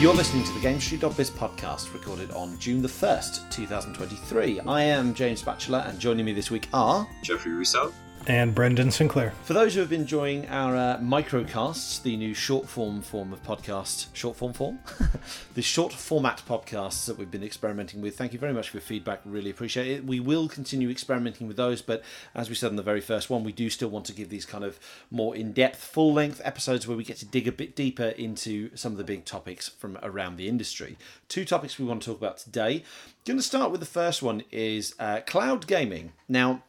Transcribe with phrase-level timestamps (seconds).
[0.00, 4.60] You're listening to the GamesIndustry.biz podcast, recorded on June the 1st, 2023.
[4.60, 7.92] I am James Batchelor, and joining me this week are Jeffrey Rousseau
[8.28, 9.32] and Brendan Sinclair.
[9.44, 13.42] For those who have been enjoying our uh, microcasts, the new short form form of
[13.42, 14.78] podcast, short form form,
[15.54, 18.18] the short format podcasts that we've been experimenting with.
[18.18, 19.22] Thank you very much for your feedback.
[19.24, 20.04] Really appreciate it.
[20.04, 22.02] We will continue experimenting with those, but
[22.34, 24.44] as we said in the very first one, we do still want to give these
[24.44, 24.78] kind of
[25.10, 28.76] more in depth, full length episodes where we get to dig a bit deeper into
[28.76, 30.98] some of the big topics from around the industry.
[31.28, 32.84] Two topics we want to talk about today.
[33.24, 36.12] Going to start with the first one is uh, cloud gaming.
[36.28, 36.62] Now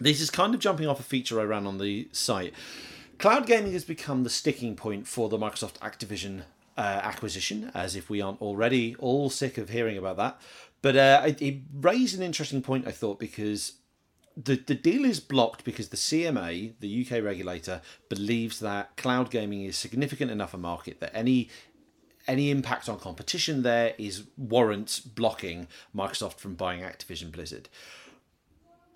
[0.00, 2.54] this is kind of jumping off a feature I ran on the site.
[3.18, 6.42] Cloud gaming has become the sticking point for the Microsoft Activision
[6.76, 10.40] uh, acquisition, as if we aren't already all sick of hearing about that.
[10.82, 13.72] But uh, it, it raised an interesting point, I thought, because
[14.36, 19.64] the, the deal is blocked because the CMA, the UK regulator, believes that cloud gaming
[19.64, 21.48] is significant enough a market that any
[22.28, 27.68] any impact on competition there is warrants blocking Microsoft from buying Activision Blizzard.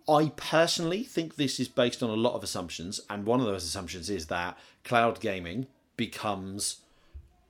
[0.09, 3.65] I personally think this is based on a lot of assumptions, and one of those
[3.65, 6.81] assumptions is that cloud gaming becomes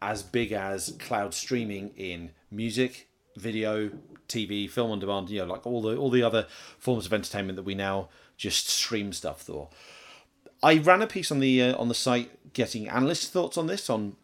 [0.02, 3.90] as big as cloud streaming in music, video,
[4.28, 6.46] TV, film on demand, you know, like all the all the other
[6.78, 9.68] forms of entertainment that we now just stream stuff through.
[10.62, 13.88] I ran a piece on the uh, on the site getting analyst thoughts on this
[13.88, 14.16] on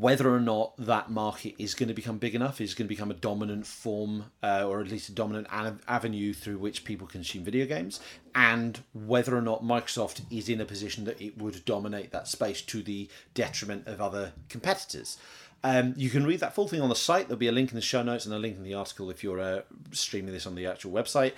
[0.00, 3.10] whether or not that market is going to become big enough, is going to become
[3.10, 5.46] a dominant form, uh, or at least a dominant
[5.86, 8.00] avenue through which people consume video games,
[8.34, 12.62] and whether or not Microsoft is in a position that it would dominate that space
[12.62, 15.18] to the detriment of other competitors.
[15.62, 17.28] Um, you can read that full thing on the site.
[17.28, 19.22] There'll be a link in the show notes and a link in the article if
[19.22, 21.32] you're uh, streaming this on the actual website.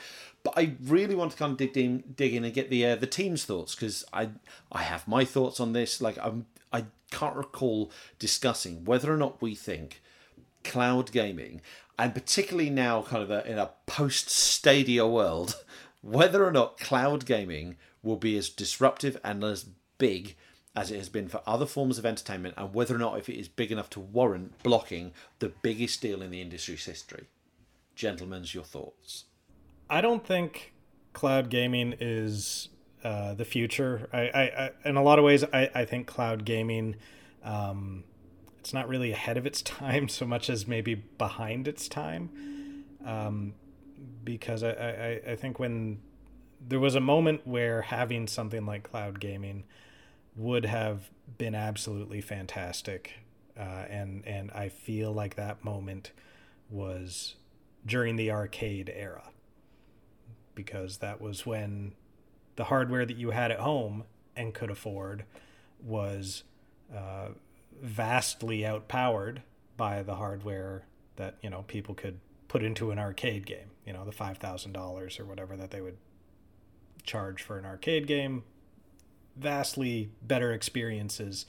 [0.45, 2.97] But I really want to kind of dig in, dig in and get the uh,
[2.97, 4.31] the team's thoughts because I
[4.71, 6.01] I have my thoughts on this.
[6.01, 10.03] Like I'm I can't recall discussing whether or not we think
[10.65, 11.61] cloud gaming,
[11.99, 15.63] and particularly now, kind of a, in a post Stadia world,
[16.03, 19.67] whether or not cloud gaming will be as disruptive and as
[19.99, 20.35] big
[20.75, 23.39] as it has been for other forms of entertainment, and whether or not if it
[23.39, 27.27] is big enough to warrant blocking the biggest deal in the industry's history.
[27.95, 29.25] Gentlemen's, your thoughts.
[29.91, 30.73] I don't think
[31.13, 32.69] cloud gaming is
[33.05, 34.09] uh, the future.
[34.13, 36.97] I, I, I, in a lot of ways, I, I think cloud gaming,
[37.43, 38.05] um,
[38.61, 42.85] it's not really ahead of its time so much as maybe behind its time.
[43.05, 43.55] Um,
[44.25, 46.01] because I, I, I think when
[46.67, 49.65] there was a moment where having something like cloud gaming
[50.37, 53.15] would have been absolutely fantastic.
[53.59, 56.13] Uh, and, and I feel like that moment
[56.71, 57.35] was
[57.85, 59.25] during the arcade era
[60.55, 61.95] because that was when
[62.57, 64.05] the hardware that you had at home
[64.37, 65.25] and could afford
[65.83, 66.45] was
[66.95, 67.29] uh,
[67.81, 69.43] vastly outpowered
[69.77, 70.85] by the hardware
[71.17, 73.71] that you know people could put into an arcade game.
[73.87, 75.97] You know, the five thousand dollars or whatever that they would
[77.03, 78.45] charge for an arcade game.
[79.37, 81.47] Vastly better experiences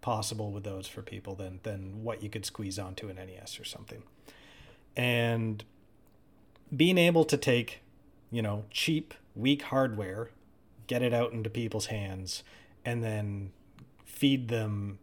[0.00, 3.64] possible with those for people than than what you could squeeze onto an NES or
[3.64, 4.02] something.
[4.96, 5.64] And
[6.74, 7.82] being able to take,
[8.30, 10.30] you know, cheap weak hardware,
[10.86, 12.42] get it out into people's hands,
[12.84, 13.52] and then
[14.04, 14.98] feed them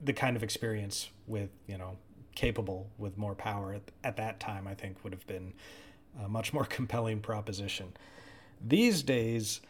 [0.00, 1.96] the kind of experience with you know
[2.34, 5.54] capable with more power at, at that time i think would have been
[6.22, 7.94] a much more compelling proposition
[8.60, 9.62] these days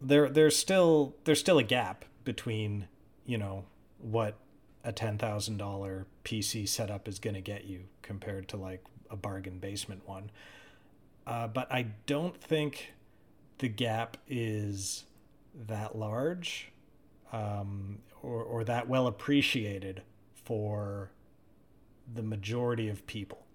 [0.00, 2.88] there there's still there's still a gap between
[3.24, 3.64] you know
[3.98, 4.36] what
[4.84, 10.06] a $10,000 PC setup is going to get you compared to like a bargain basement
[10.06, 10.30] one.
[11.26, 12.94] Uh, but I don't think
[13.58, 15.04] the gap is
[15.54, 16.72] that large
[17.32, 20.02] um, or, or that well appreciated
[20.34, 21.10] for
[22.12, 23.46] the majority of people.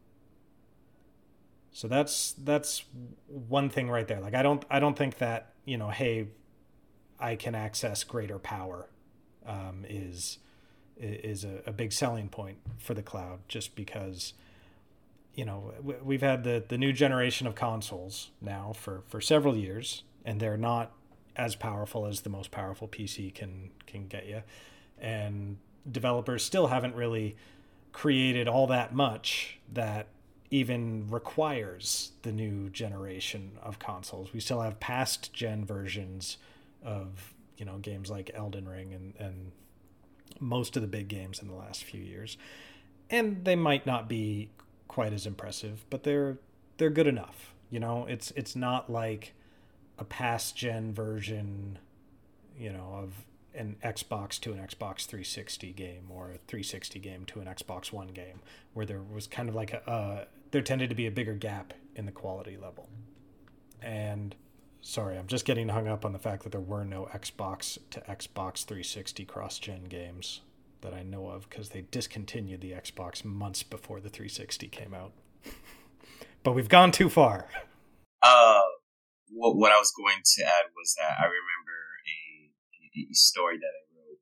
[1.72, 2.86] So that's that's
[3.28, 4.22] one thing right there.
[4.22, 6.28] Like I don't I don't think that you know hey
[7.20, 8.88] I can access greater power
[9.46, 10.38] um, is
[10.98, 14.34] is a, a big selling point for the cloud just because
[15.36, 20.04] you know we've had the the new generation of consoles now for for several years
[20.24, 20.92] and they're not
[21.36, 24.42] as powerful as the most powerful PC can can get you
[24.98, 25.58] and
[25.90, 27.36] developers still haven't really
[27.92, 30.08] created all that much that
[30.52, 34.34] even requires the new generation of consoles.
[34.34, 36.38] We still have past gen versions
[36.84, 39.52] of, you know, games like Elden Ring and, and
[40.40, 42.38] most of the big games in the last few years.
[43.10, 44.50] And they might not be
[44.88, 46.38] quite as impressive, but they're
[46.78, 47.54] they're good enough.
[47.70, 49.34] You know, it's it's not like
[49.98, 51.80] a past gen version,
[52.58, 57.40] you know, of an Xbox to an Xbox 360 game or a 360 game to
[57.40, 58.42] an Xbox One game,
[58.74, 61.74] where there was kind of like a uh, there tended to be a bigger gap
[61.96, 62.90] in the quality level.
[63.82, 64.36] And
[64.82, 68.02] sorry, I'm just getting hung up on the fact that there were no Xbox to
[68.02, 70.42] Xbox 360 cross gen games
[70.82, 75.14] that I know of because they discontinued the Xbox months before the 360 came out.
[76.44, 77.48] but we've gone too far.
[78.22, 78.62] Uh,
[79.30, 81.78] what what I was going to add was that I remember
[82.08, 84.22] a, a story that I wrote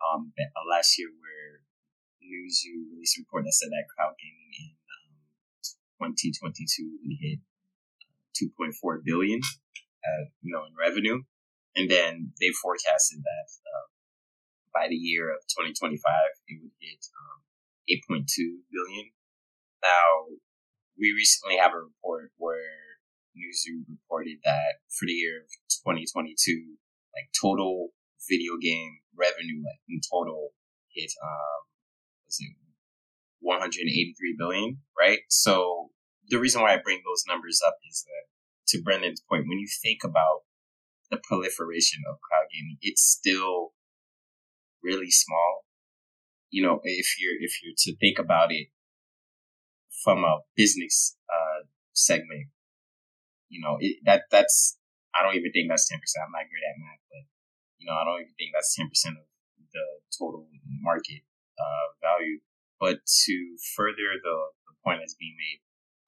[0.00, 1.60] um uh, last year where
[2.24, 4.70] Newzoo released a report that said that cloud gaming in
[6.00, 7.40] um, 2022 we hit
[8.34, 11.22] 2.4 billion, uh, you know, in revenue,
[11.76, 13.86] and then they forecasted that uh,
[14.74, 16.02] by the year of 2025
[16.50, 17.38] it would hit um,
[18.10, 18.26] 8.2
[18.72, 19.06] billion.
[19.82, 20.34] Now,
[20.98, 22.98] we recently have a report where
[23.36, 25.50] Newzoo reported that for the year of
[25.86, 26.34] 2022,
[27.14, 27.90] like total
[28.28, 30.50] video game revenue, like in total,
[30.90, 31.60] hit um,
[32.26, 32.56] was it
[33.40, 35.20] 183 billion, right?
[35.28, 35.90] So
[36.28, 38.24] the reason why I bring those numbers up is that
[38.68, 40.48] to Brendan's point, when you think about
[41.10, 43.73] the proliferation of cloud gaming, it's still
[44.84, 45.64] really small.
[46.50, 48.68] You know, if you're if you're to think about it
[50.04, 52.52] from a business uh, segment,
[53.48, 54.78] you know, it, that that's
[55.14, 56.26] I don't even think that's ten percent.
[56.26, 57.24] I'm not great at math, but
[57.78, 59.26] you know, I don't even think that's ten percent of
[59.72, 60.46] the total
[60.82, 61.26] market
[61.58, 62.38] uh, value.
[62.78, 63.34] But to
[63.76, 64.36] further the,
[64.68, 65.60] the point that's being made,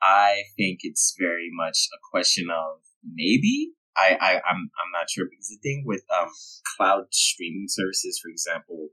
[0.03, 3.73] I think it's very much a question of maybe.
[3.97, 6.29] I, I I'm I'm not sure because the thing with um
[6.77, 8.89] cloud streaming services, for example,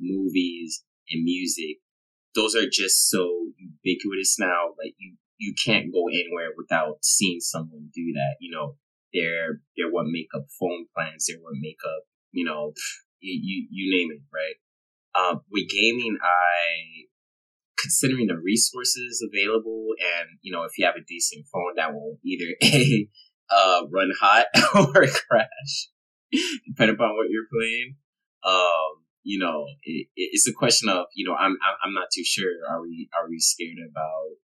[0.00, 1.78] movies and music,
[2.34, 4.74] those are just so ubiquitous now.
[4.78, 8.36] Like you you can't go anywhere without seeing someone do that.
[8.40, 8.76] You know,
[9.12, 11.26] they're they're what make up phone plans.
[11.26, 12.72] They're what make up you know
[13.20, 14.56] you you, you name it, right?
[15.14, 17.06] Um, with gaming, I
[17.78, 22.16] considering the resources available and you know if you have a decent phone that will
[22.24, 23.08] either a
[23.52, 25.88] uh, run hot or crash
[26.66, 27.96] depending upon what you're playing.
[28.44, 32.50] Um, you know it, it's a question of you know I'm, I'm not too sure.
[32.70, 34.38] Are we are we scared about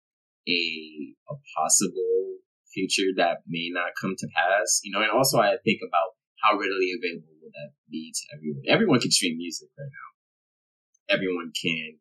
[0.49, 2.37] a a possible
[2.75, 4.81] future that may not come to pass?
[4.85, 8.63] You know and also I think about how readily available will that be to everyone.
[8.69, 11.15] Everyone can stream music right now.
[11.15, 11.97] Everyone can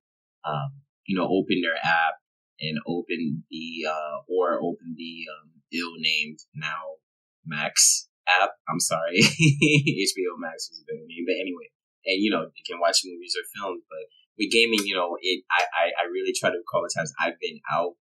[0.46, 2.22] um, you know, open their app
[2.62, 7.02] and open the, uh, or open the, um, ill-named now
[7.46, 8.52] Max app.
[8.70, 9.18] I'm sorry.
[9.22, 11.70] HBO Max was a better name, but anyway,
[12.06, 14.06] and you know, you can watch movies or films, but
[14.38, 17.40] with gaming, you know, it, I, I, I really try to recall the times I've
[17.40, 17.96] been out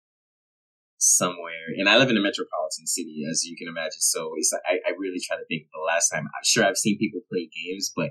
[0.99, 4.01] somewhere, and I live in a metropolitan city, as you can imagine.
[4.01, 6.25] So it's like, I, I really try to think of the last time.
[6.27, 8.11] I'm sure I've seen people play games, but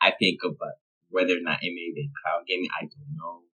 [0.00, 0.76] I think of uh,
[1.10, 2.72] whether or not it may be cloud gaming.
[2.72, 3.49] I don't know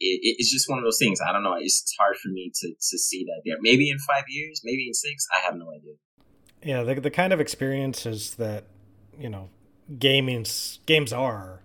[0.00, 1.20] it, it's just one of those things.
[1.26, 1.54] I don't know.
[1.54, 3.56] It's, it's hard for me to, to see that there.
[3.60, 5.26] Maybe in five years, maybe in six.
[5.34, 5.94] I have no idea.
[6.62, 8.64] Yeah, the, the kind of experiences that,
[9.18, 9.48] you know,
[9.98, 11.62] gaming's, games are,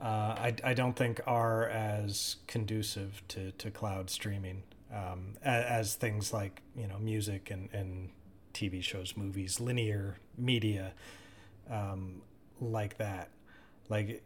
[0.00, 4.62] uh, I, I don't think are as conducive to, to cloud streaming
[4.94, 8.10] um, as, as, things like, you know, music and, and
[8.54, 10.92] TV shows, movies, linear media
[11.68, 12.22] um,
[12.60, 13.30] like that.
[13.88, 14.22] Like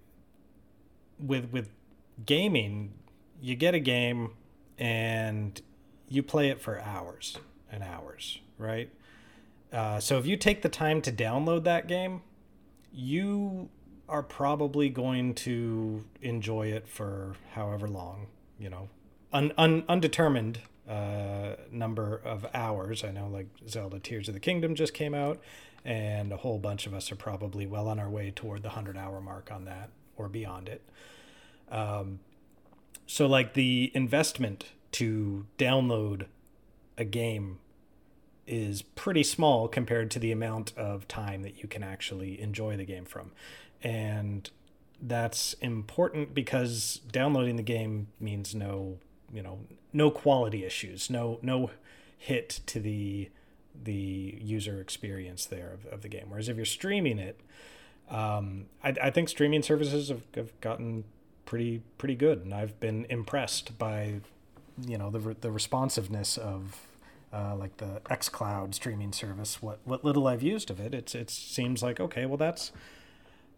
[1.19, 1.71] with, with
[2.27, 2.93] gaming,
[3.43, 4.31] you get a game
[4.79, 5.61] and
[6.09, 7.37] you play it for hours
[7.71, 8.89] and hours, right?
[9.73, 12.23] Uh, so if you take the time to download that game,
[12.93, 13.69] you
[14.09, 18.27] are probably going to enjoy it for however long,
[18.59, 18.89] you know,
[19.33, 23.03] un, un, undetermined uh, number of hours.
[23.03, 25.41] I know like Zelda Tears of the Kingdom just came out,
[25.85, 28.97] and a whole bunch of us are probably well on our way toward the 100
[28.97, 30.83] hour mark on that or beyond it.
[31.71, 32.21] Um,
[33.07, 36.27] so like the investment to download
[36.99, 37.59] a game
[38.47, 42.85] is pretty small compared to the amount of time that you can actually enjoy the
[42.85, 43.33] game from.
[43.83, 44.51] And
[45.01, 48.99] that's important because downloading the game means no,
[49.33, 49.61] you know,
[49.93, 51.71] no quality issues, no no
[52.17, 53.31] hit to the
[53.85, 56.27] the user experience there of, of the game.
[56.29, 57.41] Whereas if you're streaming it,
[58.11, 61.05] um, I, I think streaming services have, have gotten
[61.53, 64.23] pretty pretty good, and I've been impressed by
[64.87, 66.87] you know the the responsiveness of
[67.31, 69.61] uh, like the XCloud streaming service.
[69.61, 72.73] What what little I've used of it, it's it seems like okay, well that's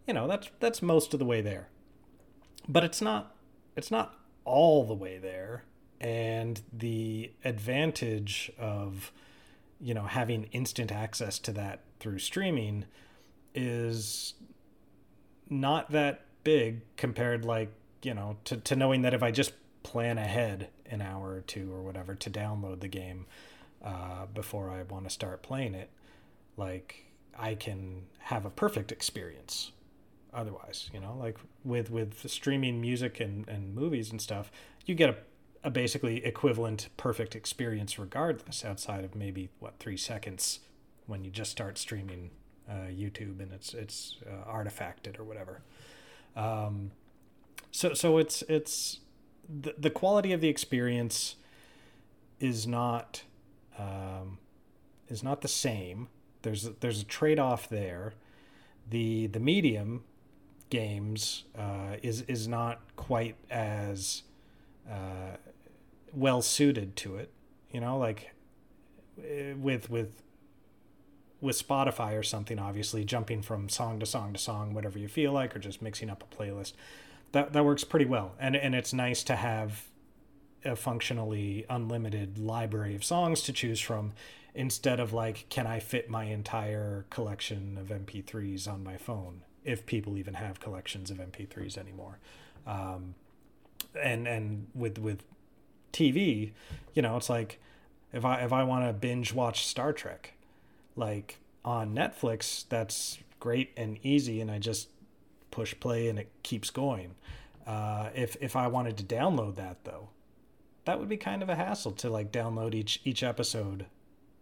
[0.05, 1.69] you know that's that's most of the way there,
[2.67, 3.33] but it's not
[3.77, 5.63] it's not all the way there,
[6.01, 9.13] and the advantage of
[9.79, 12.83] you know having instant access to that through streaming
[13.53, 14.33] is
[15.49, 17.71] not that big compared like
[18.05, 21.71] you know to, to knowing that if i just plan ahead an hour or two
[21.71, 23.25] or whatever to download the game
[23.83, 25.89] uh, before i want to start playing it
[26.57, 27.05] like
[27.37, 29.71] i can have a perfect experience
[30.33, 31.15] otherwise you know?
[31.17, 34.51] Like with with streaming music and, and movies and stuff
[34.85, 35.15] you get a,
[35.63, 40.59] a basically equivalent perfect experience regardless outside of maybe what three seconds
[41.07, 42.31] when you just start streaming
[42.69, 45.61] uh, youtube and it's it's uh, artifacted or whatever.
[46.35, 46.91] Um,
[47.75, 48.99] so so it's it's
[49.47, 51.35] the, the quality of the experience
[52.39, 53.23] is not
[53.77, 54.39] um,
[55.07, 56.07] is not the same
[56.41, 58.13] there's there's a trade-off there
[58.89, 60.03] the the medium
[60.69, 64.23] games uh, is is not quite as
[64.89, 65.37] uh,
[66.13, 67.31] well suited to it.
[67.71, 68.31] You know, like
[69.23, 70.21] eh, with with
[71.41, 75.31] with Spotify or something, obviously jumping from song to song to song, whatever you feel
[75.31, 76.73] like, or just mixing up a playlist,
[77.35, 78.33] that that works pretty well.
[78.39, 79.85] And and it's nice to have
[80.63, 84.13] a functionally unlimited library of songs to choose from
[84.55, 89.85] instead of like can i fit my entire collection of mp3s on my phone if
[89.85, 92.19] people even have collections of MP3s anymore.
[92.65, 93.15] Um,
[94.01, 95.23] and and with with
[95.91, 96.51] TV,
[96.93, 97.59] you know, it's like
[98.13, 100.33] if I if I want to binge watch Star Trek,
[100.95, 104.89] like on Netflix, that's great and easy, and I just
[105.55, 107.15] push play and it keeps going.
[107.65, 110.09] Uh, if if I wanted to download that though,
[110.83, 113.85] that would be kind of a hassle to like download each each episode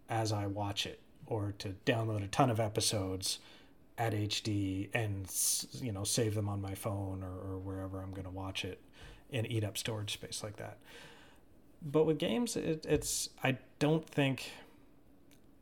[0.10, 3.39] as I watch it, or to download a ton of episodes
[3.96, 5.32] at HD and
[5.82, 8.82] you know save them on my phone or, or wherever I'm going to watch it
[9.32, 10.79] and eat up storage space like that.
[11.79, 14.51] But with games, it, it's I don't think,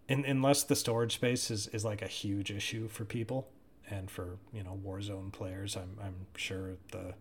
[0.08, 3.48] in, unless the storage space is, is like a huge issue for people
[3.91, 7.13] and for you know Warzone players, I'm I'm sure the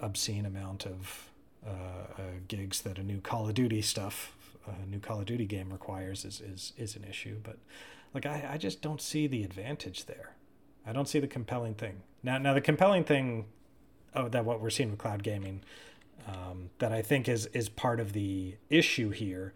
[0.00, 1.30] obscene amount of
[1.66, 5.46] uh, uh, gigs that a new Call of Duty stuff, a new Call of Duty
[5.46, 7.58] game requires is is is an issue, but
[8.12, 10.34] like I, I just don't see the advantage there.
[10.86, 12.02] I don't see the compelling thing.
[12.22, 13.46] Now now the compelling thing
[14.14, 15.62] oh, that what we're seeing with cloud gaming
[16.26, 19.54] um, that I think is is part of the issue here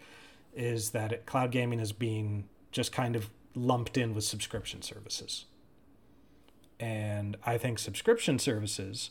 [0.55, 5.47] is that cloud gaming is being just kind of lumped in with subscription services.
[6.83, 9.11] And I think subscription services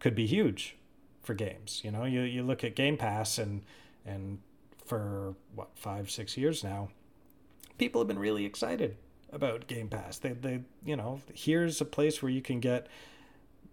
[0.00, 0.76] could be huge
[1.22, 1.80] for games.
[1.82, 3.62] You know, you, you look at Game Pass and
[4.04, 4.38] and
[4.84, 6.90] for what five six years now,
[7.78, 8.98] people have been really excited
[9.32, 10.18] about Game Pass.
[10.18, 12.86] They they you know, here's a place where you can get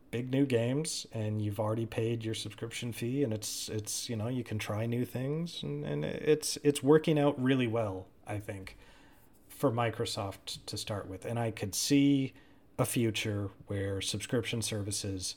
[0.09, 4.29] big new games and you've already paid your subscription fee and it's it's you know,
[4.29, 8.77] you can try new things and, and it's it's working out really well, I think,
[9.49, 11.25] for Microsoft to start with.
[11.25, 12.31] And I could see
[12.77, 15.35] a future where subscription services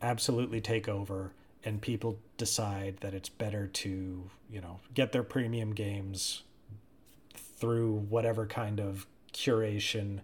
[0.00, 1.32] absolutely take over
[1.64, 6.42] and people decide that it's better to, you know, get their premium games
[7.34, 10.20] through whatever kind of curation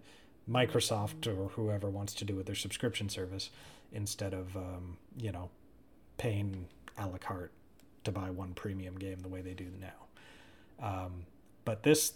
[0.51, 3.51] Microsoft or whoever wants to do with their subscription service
[3.93, 5.49] instead of um, you know
[6.19, 6.67] paying
[6.99, 7.53] a la carte
[8.05, 10.87] to buy one premium game the way they do now.
[10.87, 11.27] Um,
[11.65, 12.15] but this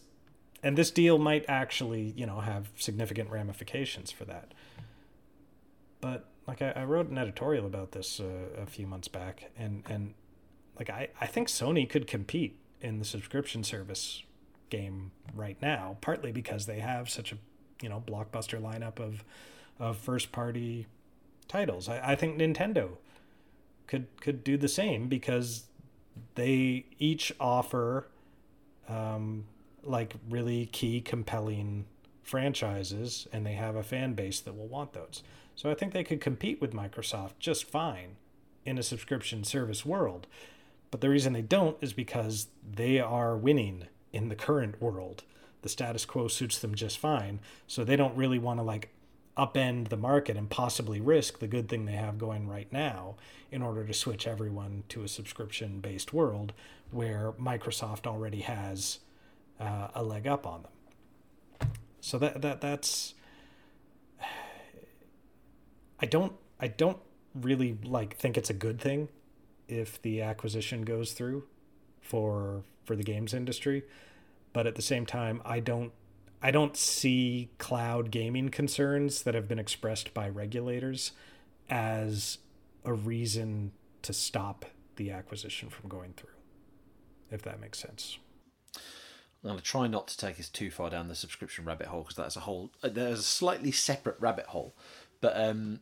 [0.65, 4.53] and this deal might actually you know have significant ramifications for that.
[6.01, 9.85] But like I, I wrote an editorial about this uh, a few months back, and
[9.89, 10.15] and
[10.79, 14.23] like I I think Sony could compete in the subscription service
[14.71, 17.37] game right now, partly because they have such a
[17.83, 19.23] you know blockbuster lineup of
[19.79, 20.87] of first party
[21.47, 21.89] titles.
[21.89, 22.97] I, I think Nintendo
[23.87, 25.65] could could do the same because
[26.37, 28.09] they each offer
[28.89, 29.45] um,
[29.87, 31.87] like really key compelling
[32.23, 35.23] franchises and they have a fan base that will want those.
[35.55, 38.17] So I think they could compete with Microsoft just fine
[38.65, 40.27] in a subscription service world.
[40.91, 45.25] But the reason they don't is because they are winning in the current world.
[45.63, 47.41] The status quo suits them just fine.
[47.67, 48.91] So they don't really want to like
[49.37, 53.17] upend the market and possibly risk the good thing they have going right now
[53.51, 56.53] in order to switch everyone to a subscription based world
[56.91, 59.01] where Microsoft already has
[59.65, 61.71] uh, a leg up on them.
[62.01, 63.15] So that that that's
[66.01, 66.99] I don't I don't
[67.35, 69.09] really like think it's a good thing
[69.69, 71.45] if the acquisition goes through
[72.01, 73.83] for for the games industry
[74.53, 75.93] but at the same time i don't
[76.43, 81.13] i don't see cloud gaming concerns that have been expressed by regulators
[81.69, 82.39] as
[82.85, 84.67] a reason to stop
[84.97, 86.29] the acquisition from going through
[87.31, 88.19] if that makes sense
[89.45, 92.03] I'm going to try not to take us too far down the subscription rabbit hole
[92.03, 94.75] because that's a whole there's a slightly separate rabbit hole
[95.21, 95.81] But um,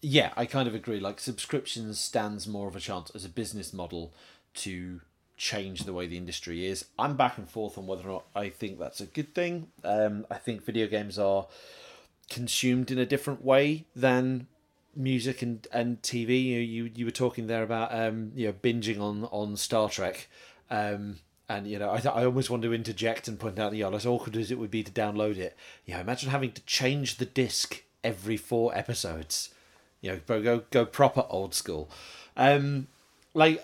[0.00, 1.00] yeah, I kind of agree.
[1.00, 4.12] Like subscriptions stands more of a chance as a business model
[4.54, 5.00] to
[5.36, 6.84] change the way the industry is.
[6.98, 9.68] I'm back and forth on whether or not I think that's a good thing.
[9.82, 11.46] Um, I think video games are
[12.30, 14.46] consumed in a different way than
[14.94, 16.44] music and, and TV.
[16.44, 20.28] You, you you were talking there about um you know binging on on Star Trek.
[20.70, 21.16] Um,
[21.48, 24.06] and you know, I, I almost want to interject and point out, you know, as
[24.06, 27.26] awkward as it would be to download it, you know, imagine having to change the
[27.26, 29.50] disc every four episodes.
[30.00, 31.90] You know, go go proper old school.
[32.36, 32.88] Um,
[33.32, 33.62] like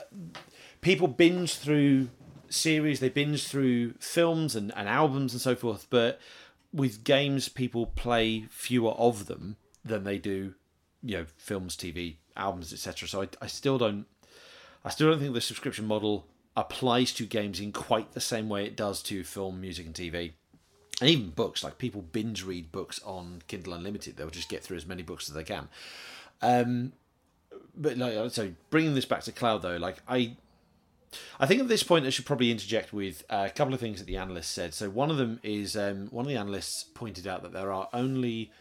[0.81, 2.09] people binge through
[2.49, 6.21] series, they binge through films and, and albums and so forth, but
[6.73, 10.55] with games, people play fewer of them than they do,
[11.03, 13.09] you know, films, TV, albums, etc.
[13.09, 14.07] So I, I still don't,
[14.85, 16.27] I still don't think the subscription model
[16.61, 20.33] applies to games in quite the same way it does to film, music, and TV.
[21.01, 24.77] And even books, like people binge read books on Kindle Unlimited, they'll just get through
[24.77, 25.69] as many books as they can.
[26.43, 26.93] Um,
[27.75, 30.37] but like, so bringing this back to cloud though, like I,
[31.39, 34.05] I think at this point I should probably interject with a couple of things that
[34.05, 34.75] the analysts said.
[34.75, 37.89] So one of them is um, one of the analysts pointed out that there are
[37.95, 38.53] only.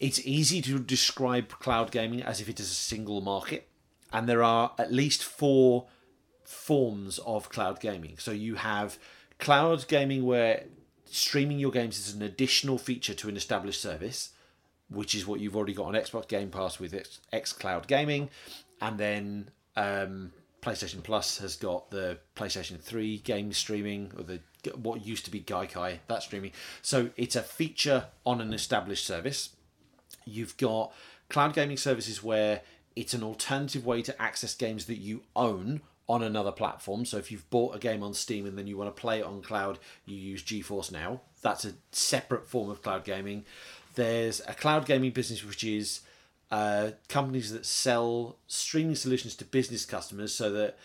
[0.00, 3.68] It's easy to describe cloud gaming as if it is a single market,
[4.12, 5.88] and there are at least four
[6.52, 8.16] forms of cloud gaming.
[8.18, 8.98] So you have
[9.38, 10.64] cloud gaming where
[11.06, 14.30] streaming your games is an additional feature to an established service,
[14.88, 16.94] which is what you've already got on Xbox Game Pass with
[17.32, 18.30] X, Cloud Gaming,
[18.80, 20.32] and then um,
[20.62, 24.40] PlayStation Plus has got the PlayStation 3 game streaming or the
[24.76, 26.52] what used to be Gaikai that streaming.
[26.82, 29.50] So it's a feature on an established service.
[30.24, 30.92] You've got
[31.28, 32.60] cloud gaming services where
[32.94, 35.80] it's an alternative way to access games that you own
[36.12, 37.06] on another platform.
[37.06, 39.24] So if you've bought a game on Steam and then you want to play it
[39.24, 41.22] on cloud, you use GeForce Now.
[41.40, 43.46] That's a separate form of cloud gaming.
[43.94, 46.02] There's a cloud gaming business which is
[46.50, 50.78] uh, companies that sell streaming solutions to business customers so that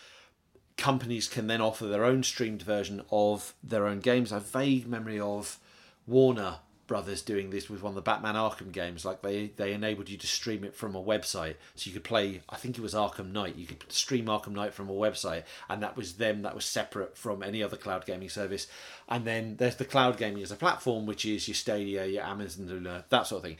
[0.78, 4.32] companies can then offer their own streamed version of their own games.
[4.32, 5.58] I have vague memory of
[6.06, 9.04] Warner Brothers doing this with one of the Batman Arkham games.
[9.04, 12.40] Like they they enabled you to stream it from a website, so you could play.
[12.48, 13.54] I think it was Arkham Knight.
[13.54, 16.42] You could stream Arkham Knight from a website, and that was them.
[16.42, 18.66] That was separate from any other cloud gaming service.
[19.08, 22.66] And then there's the cloud gaming as a platform, which is your Stadia, your Amazon
[22.66, 23.58] Luna, that sort of thing.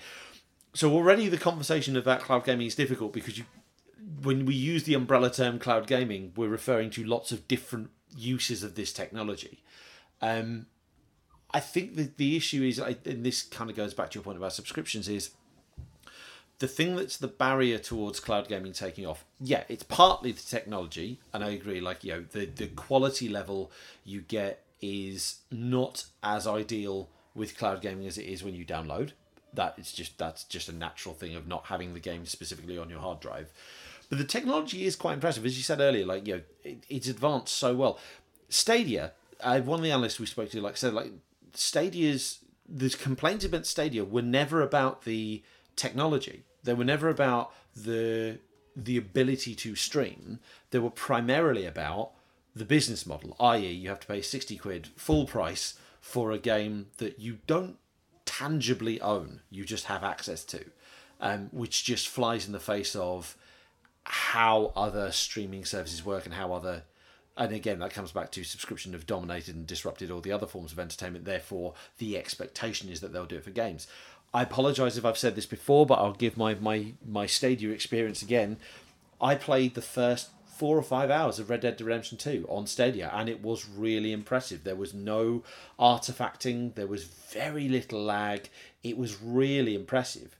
[0.75, 3.45] So already the conversation about cloud gaming is difficult because you,
[4.23, 8.63] when we use the umbrella term cloud gaming, we're referring to lots of different uses
[8.63, 9.63] of this technology.
[10.23, 10.67] Um,
[11.53, 14.37] I think the the issue is, and this kind of goes back to your point
[14.37, 15.31] about subscriptions, is
[16.59, 19.25] the thing that's the barrier towards cloud gaming taking off.
[19.41, 21.81] Yeah, it's partly the technology, and I agree.
[21.81, 23.71] Like you know, the the quality level
[24.05, 29.13] you get is not as ideal with cloud gaming as it is when you download.
[29.55, 32.91] That it's just that's just a natural thing of not having the game specifically on
[32.91, 33.51] your hard drive.
[34.09, 36.05] But the technology is quite impressive, as you said earlier.
[36.05, 37.99] Like you know, it, it's advanced so well.
[38.49, 41.13] Stadia, uh, one of the analysts we spoke to, like said, like
[41.55, 45.43] Stadia's the complaints about Stadia were never about the
[45.77, 46.45] technology.
[46.63, 48.39] They were never about the
[48.77, 50.39] the ability to stream.
[50.71, 52.13] They were primarily about
[52.55, 56.87] the business model, i.e., you have to pay sixty quid full price for a game
[56.99, 57.77] that you don't
[58.25, 59.41] tangibly own.
[59.51, 60.65] You just have access to,
[61.21, 63.37] um, which just flies in the face of
[64.05, 66.85] how other streaming services work and how other
[67.39, 70.73] and again that comes back to subscription have dominated and disrupted all the other forms
[70.73, 71.25] of entertainment.
[71.25, 73.87] Therefore the expectation is that they'll do it for games.
[74.35, 78.21] I apologize if i've said this before but i'll give my my my stadia experience
[78.21, 78.59] again.
[79.21, 83.11] I played the first four or five hours of red dead redemption 2 on stadia
[83.15, 84.65] and it was really impressive.
[84.65, 85.45] There was no
[85.79, 86.75] artifacting.
[86.75, 88.49] There was very little lag.
[88.83, 90.37] It was really impressive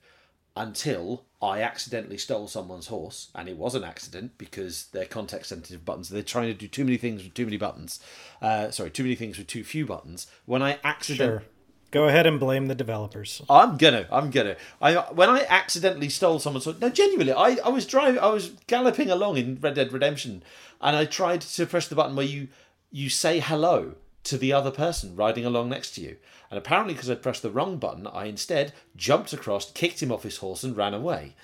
[0.59, 5.85] until I accidentally stole someone's horse, and it was an accident because they're context sensitive
[5.85, 6.09] buttons.
[6.09, 8.01] They're trying to do too many things with too many buttons.
[8.41, 10.27] Uh, sorry, too many things with too few buttons.
[10.45, 11.39] When I accidentally.
[11.39, 11.47] Sure.
[11.91, 13.41] Go ahead and blame the developers.
[13.49, 14.05] I'm gonna.
[14.11, 14.57] I'm gonna.
[14.81, 16.79] I when I accidentally stole someone's horse.
[16.79, 18.19] No, genuinely, I, I was driving.
[18.19, 20.43] I was galloping along in Red Dead Redemption,
[20.81, 22.49] and I tried to press the button where you
[22.91, 26.17] you say hello to the other person riding along next to you.
[26.49, 30.23] And apparently, because I pressed the wrong button, I instead jumped across, kicked him off
[30.23, 31.35] his horse, and ran away.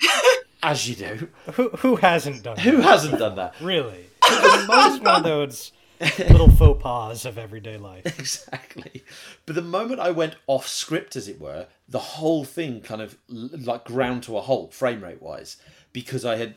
[0.62, 1.28] As you do.
[1.52, 2.82] Who who hasn't done Who that?
[2.82, 3.54] hasn't done that?
[3.60, 4.06] Really?
[4.24, 5.72] It's most one of those
[6.18, 8.04] little faux pas of everyday life.
[8.18, 9.04] Exactly.
[9.44, 13.18] But the moment I went off script, as it were, the whole thing kind of
[13.28, 15.58] like ground to a halt, frame rate wise,
[15.92, 16.54] because I had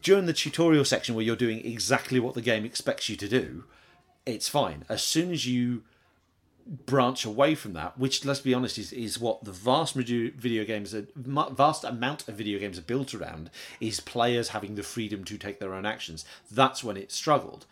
[0.00, 3.64] during the tutorial section where you're doing exactly what the game expects you to do,
[4.26, 4.84] it's fine.
[4.88, 5.82] As soon as you
[6.66, 10.94] branch away from that, which let's be honest is, is what the vast video games
[10.94, 15.36] are, vast amount of video games are built around is players having the freedom to
[15.36, 16.24] take their own actions.
[16.50, 17.66] That's when it struggled.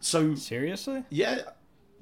[0.00, 1.42] So seriously, yeah,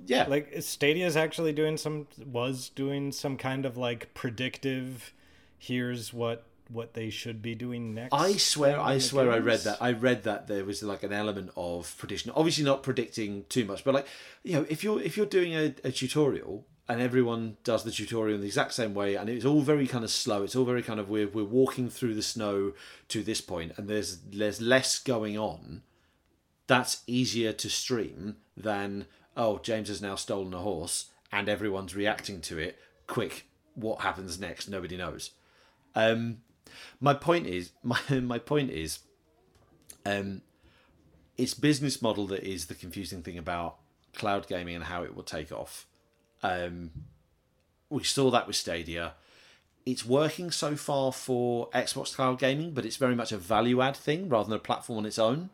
[0.06, 0.24] yeah.
[0.26, 5.12] Like Stadia is actually doing some was doing some kind of like predictive.
[5.58, 8.14] Here's what what they should be doing next.
[8.14, 9.36] I swear, I swear, games.
[9.36, 9.78] I read that.
[9.80, 12.32] I read that there was like an element of prediction.
[12.34, 14.06] Obviously, not predicting too much, but like
[14.42, 18.34] you know, if you're if you're doing a, a tutorial and everyone does the tutorial
[18.34, 20.42] in the exact same way, and it's all very kind of slow.
[20.42, 22.72] It's all very kind of we're we're walking through the snow
[23.08, 25.82] to this point, and there's there's less going on.
[26.66, 29.06] That's easier to stream than
[29.36, 32.78] oh James has now stolen a horse and everyone's reacting to it.
[33.06, 34.68] Quick, what happens next?
[34.68, 35.30] Nobody knows.
[35.94, 36.38] Um,
[37.00, 39.00] my point is my my point is
[40.06, 40.42] um
[41.36, 43.76] it's business model that is the confusing thing about
[44.14, 45.86] cloud gaming and how it will take off.
[46.42, 46.90] Um
[47.88, 49.14] we saw that with stadia.
[49.86, 53.96] It's working so far for xbox cloud gaming but it's very much a value add
[53.96, 55.50] thing rather than a platform on its own.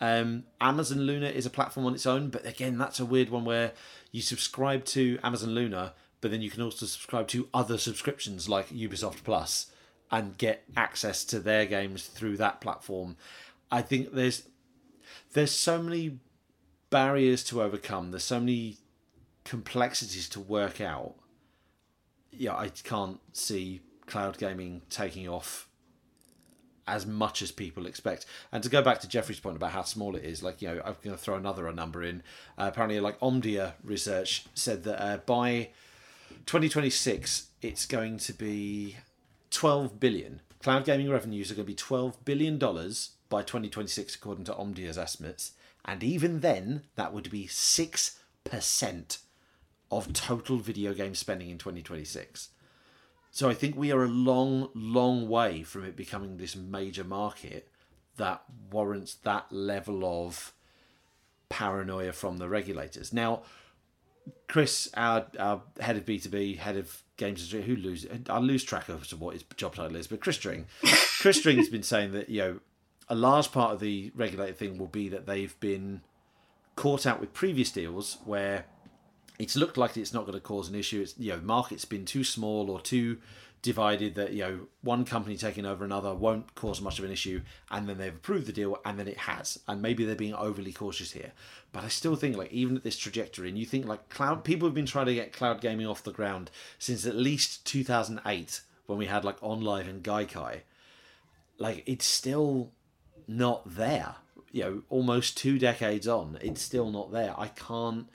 [0.00, 3.44] Um, Amazon Luna is a platform on its own, but again, that's a weird one
[3.44, 3.72] where
[4.12, 8.68] you subscribe to Amazon Luna, but then you can also subscribe to other subscriptions like
[8.70, 9.70] Ubisoft Plus
[10.10, 13.16] and get access to their games through that platform.
[13.70, 14.48] I think there's
[15.32, 16.18] there's so many
[16.90, 18.10] barriers to overcome.
[18.10, 18.78] There's so many
[19.44, 21.14] complexities to work out.
[22.30, 25.68] Yeah, I can't see cloud gaming taking off
[26.86, 28.26] as much as people expect.
[28.52, 30.80] And to go back to Jeffrey's point about how small it is, like you know,
[30.84, 32.22] I'm going to throw another number in.
[32.56, 35.70] Uh, apparently, like Omdia research said that uh, by
[36.46, 38.96] 2026, it's going to be
[39.56, 40.42] 12 billion.
[40.62, 44.98] Cloud gaming revenues are going to be 12 billion dollars by 2026 according to Omdia's
[44.98, 45.52] estimates.
[45.82, 49.18] And even then, that would be 6%
[49.90, 52.50] of total video game spending in 2026.
[53.30, 57.70] So I think we are a long, long way from it becoming this major market
[58.18, 60.52] that warrants that level of
[61.48, 63.10] paranoia from the regulators.
[63.10, 63.40] Now,
[64.48, 69.20] Chris, our, our head of B2B, head of games who lose I lose track of
[69.20, 70.66] what his job title is, but Chris Dring,
[71.20, 72.60] Chris Dring has been saying that you know
[73.08, 76.02] a large part of the regulated thing will be that they've been
[76.74, 78.66] caught out with previous deals where
[79.38, 81.02] it's looked like it's not going to cause an issue.
[81.02, 83.18] It's you know market's been too small or too
[83.66, 87.40] divided that you know one company taking over another won't cause much of an issue
[87.68, 89.58] and then they've approved the deal and then it has.
[89.66, 91.32] And maybe they're being overly cautious here.
[91.72, 94.68] But i still think like even at this trajectory and you think like cloud people
[94.68, 98.98] have been trying to get cloud gaming off the ground since at least 2008 when
[98.98, 100.60] we had like OnLive and gaikai.
[101.58, 102.70] Like it's still
[103.26, 104.14] not there.
[104.52, 107.34] You know almost two decades on it's still not there.
[107.36, 108.08] I can't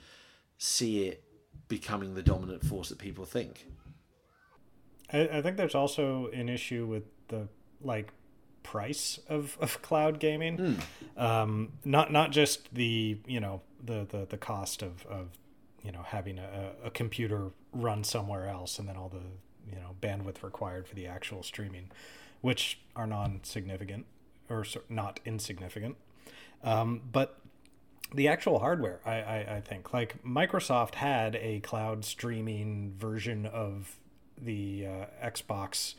[0.57, 1.25] see it
[1.67, 3.65] becoming the dominant force that people think
[5.11, 7.47] I, I think there's also an issue with the
[7.81, 8.11] like
[8.63, 10.57] price of, of cloud gaming.
[11.17, 11.21] Mm.
[11.21, 15.29] Um, not not just the you know the the, the cost of, of
[15.83, 19.95] you know having a, a computer run somewhere else and then all the you know
[20.01, 21.91] bandwidth required for the actual streaming,
[22.41, 24.05] which are non-significant
[24.49, 25.95] or not insignificant.
[26.63, 27.39] Um, but
[28.13, 34.00] the actual hardware, I, I, I think like Microsoft had a cloud streaming version of
[34.41, 35.95] the uh, Xbox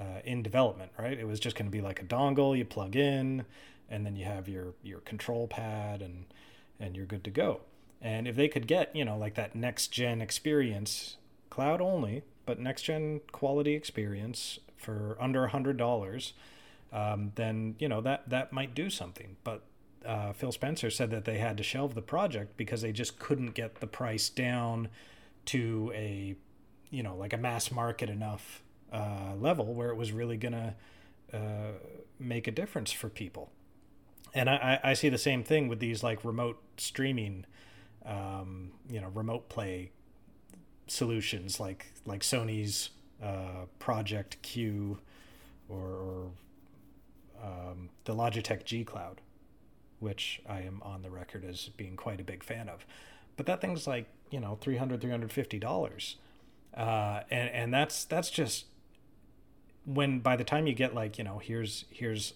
[0.00, 1.18] uh, in development, right?
[1.18, 3.44] It was just going to be like a dongle you plug in,
[3.88, 6.26] and then you have your your control pad, and
[6.80, 7.60] and you're good to go.
[8.02, 11.16] And if they could get you know like that next gen experience,
[11.50, 16.34] cloud only, but next gen quality experience for under a hundred dollars,
[16.92, 19.36] um, then you know that that might do something.
[19.44, 19.62] But
[20.04, 23.54] uh, Phil Spencer said that they had to shelve the project because they just couldn't
[23.54, 24.88] get the price down
[25.46, 26.36] to a
[26.94, 30.76] you know like a mass market enough uh, level where it was really gonna
[31.32, 31.72] uh,
[32.18, 33.50] make a difference for people.
[34.32, 37.46] And I, I see the same thing with these like remote streaming,
[38.04, 39.90] um, you know, remote play
[40.86, 42.90] solutions like like Sony's
[43.22, 44.98] uh, Project Q
[45.68, 46.30] or, or
[47.42, 49.20] um, the Logitech G Cloud,
[49.98, 52.86] which I am on the record as being quite a big fan of.
[53.36, 56.14] But that thing's like, you know, 300 $350
[56.76, 58.66] uh, and and that's that's just
[59.84, 62.34] when by the time you get like you know here's here's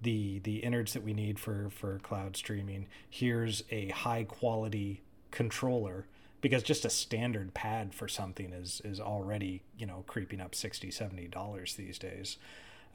[0.00, 6.06] the the innards that we need for for cloud streaming here's a high quality controller
[6.42, 10.90] because just a standard pad for something is is already you know creeping up 60
[10.90, 12.36] 70 dollars these days.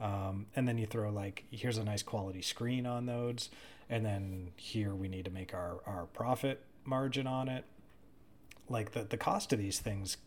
[0.00, 3.50] Um, and then you throw like here's a nice quality screen on those
[3.90, 7.64] and then here we need to make our our profit margin on it.
[8.68, 10.18] Like the, the cost of these things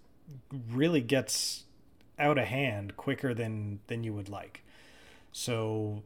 [0.72, 1.66] really gets
[2.20, 4.64] out of hand quicker than than you would like.
[5.32, 6.04] So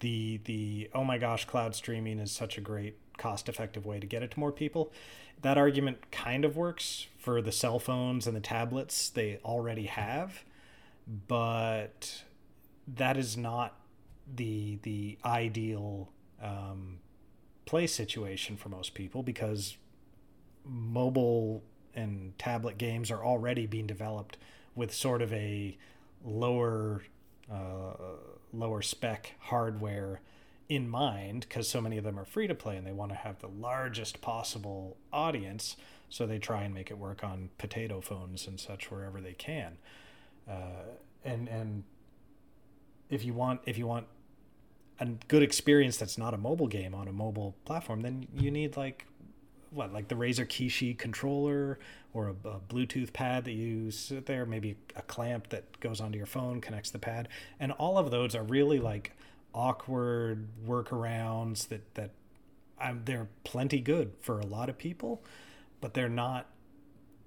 [0.00, 4.06] the the oh my gosh, cloud streaming is such a great cost effective way to
[4.06, 4.92] get it to more people.
[5.42, 10.44] That argument kind of works for the cell phones and the tablets they already have,
[11.28, 12.22] but
[12.86, 13.74] that is not
[14.32, 16.10] the the ideal
[16.42, 16.98] um,
[17.66, 19.76] play situation for most people because
[20.64, 21.62] mobile
[21.94, 24.36] and tablet games are already being developed
[24.74, 25.76] with sort of a
[26.24, 27.02] lower
[27.50, 27.92] uh,
[28.52, 30.20] lower spec hardware
[30.68, 33.16] in mind because so many of them are free to play and they want to
[33.16, 35.76] have the largest possible audience
[36.08, 39.78] so they try and make it work on potato phones and such wherever they can.
[40.48, 40.82] Uh,
[41.24, 41.84] and and
[43.08, 44.06] if you want if you want
[44.98, 48.76] a good experience that's not a mobile game on a mobile platform then you need
[48.76, 49.06] like
[49.70, 51.78] what like the Razer Kishi controller
[52.12, 56.18] or a, a, Bluetooth pad that you sit there, maybe a clamp that goes onto
[56.18, 57.28] your phone, connects the pad,
[57.60, 59.12] and all of those are really like
[59.54, 62.10] awkward workarounds that that
[62.80, 65.22] um, they're plenty good for a lot of people,
[65.80, 66.46] but they're not.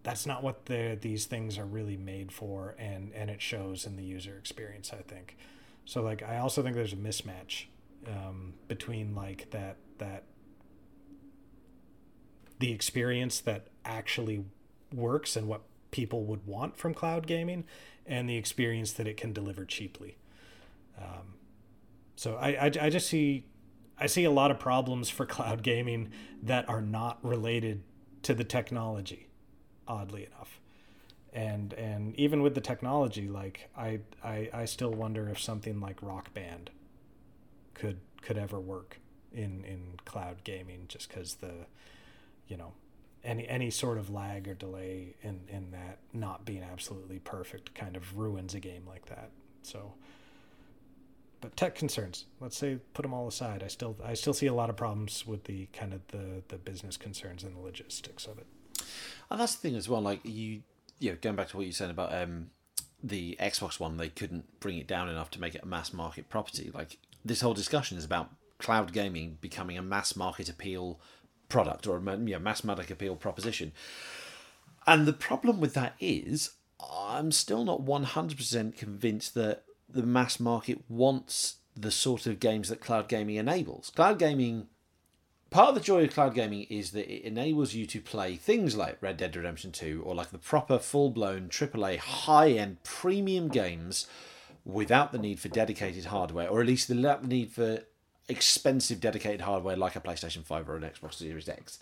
[0.03, 3.95] That's not what the these things are really made for, and and it shows in
[3.95, 4.91] the user experience.
[4.91, 5.37] I think.
[5.85, 7.65] So like I also think there's a mismatch
[8.07, 10.23] um, between like that that
[12.63, 14.45] the experience that actually
[14.93, 17.65] works and what people would want from cloud gaming
[18.05, 20.15] and the experience that it can deliver cheaply.
[20.97, 21.33] Um,
[22.15, 23.43] so I, I, I just see
[23.99, 26.09] I see a lot of problems for cloud gaming
[26.41, 27.83] that are not related
[28.21, 29.27] to the technology,
[29.85, 30.61] oddly enough.
[31.33, 36.01] And and even with the technology, like I, I I still wonder if something like
[36.01, 36.69] Rock Band
[37.73, 38.99] could could ever work
[39.33, 41.65] in in cloud gaming, just because the
[42.53, 42.71] you know
[43.23, 47.95] any any sort of lag or delay in in that not being absolutely perfect kind
[47.95, 49.31] of ruins a game like that.
[49.63, 49.93] So
[51.41, 53.63] but tech concerns let's say put them all aside.
[53.63, 56.57] I still i still see a lot of problems with the kind of the the
[56.57, 58.45] business concerns and the logistics of it.
[59.31, 60.61] And that's the thing as well like you
[60.99, 62.51] you know going back to what you said about um
[63.01, 66.29] the xbox one they couldn't bring it down enough to make it a mass market
[66.29, 66.69] property.
[66.71, 70.99] Like this whole discussion is about cloud gaming becoming a mass market appeal
[71.49, 73.71] product or a you know, mass market appeal proposition.
[74.85, 80.81] And the problem with that is, I'm still not 100% convinced that the mass market
[80.89, 83.91] wants the sort of games that cloud gaming enables.
[83.95, 84.67] Cloud gaming,
[85.49, 88.75] part of the joy of cloud gaming is that it enables you to play things
[88.75, 93.47] like Red Dead Redemption 2 or like the proper full blown AAA high end premium
[93.47, 94.07] games
[94.65, 97.83] without the need for dedicated hardware, or at least the need for
[98.29, 101.79] expensive dedicated hardware like a PlayStation 5 or an Xbox Series X.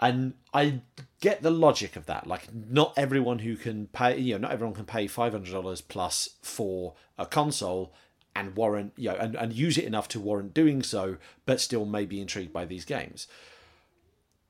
[0.00, 0.80] And I
[1.20, 2.26] get the logic of that.
[2.26, 6.94] Like, not everyone who can pay, you know, not everyone can pay $500 plus for
[7.16, 7.94] a console
[8.34, 11.84] and warrant, you know, and, and use it enough to warrant doing so, but still
[11.84, 13.28] may be intrigued by these games.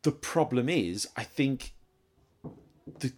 [0.03, 1.75] The problem is, I think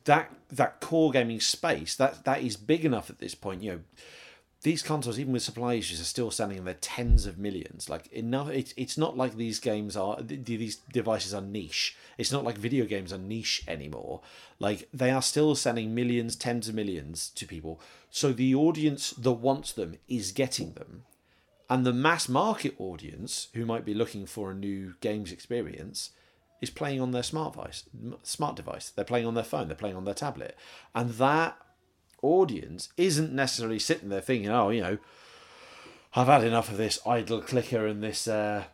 [0.04, 3.62] that that core gaming space that that is big enough at this point.
[3.62, 3.80] You know,
[4.64, 7.90] these consoles, even with supply issues, are still selling in their tens of millions.
[7.90, 11.94] Like enough, it's it's not like these games are these devices are niche.
[12.16, 14.22] It's not like video games are niche anymore.
[14.58, 17.78] Like they are still selling millions, tens of millions to people.
[18.10, 21.04] So the audience that wants them is getting them,
[21.68, 26.10] and the mass market audience who might be looking for a new games experience
[26.62, 27.84] is playing on their smart device.
[28.22, 28.88] Smart device.
[28.88, 29.68] They're playing on their phone.
[29.68, 30.56] They're playing on their tablet,
[30.94, 31.58] and that
[32.24, 34.98] audience isn't necessarily sitting there thinking, oh, you know,
[36.14, 38.64] I've had enough of this idle clicker and this, uh,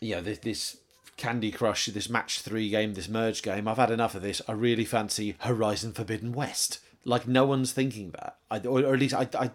[0.00, 0.76] you know, this, this
[1.16, 3.68] Candy Crush, this match three game, this merge game.
[3.68, 4.42] I've had enough of this.
[4.48, 6.80] I really fancy Horizon Forbidden West.
[7.04, 9.50] Like no one's thinking that, I, or, or at least I, I,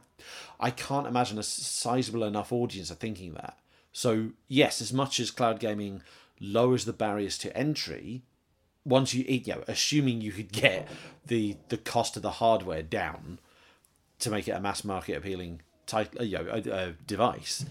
[0.60, 3.58] I can't imagine a sizable enough audience are thinking that.
[3.92, 6.02] So yes, as much as cloud gaming
[6.40, 8.24] lowers the barriers to entry,
[8.86, 10.88] once you eat, you know, assuming you could get
[11.26, 13.40] the the cost of the hardware down
[14.20, 17.66] to make it a mass market appealing type, uh, you know, a, a device.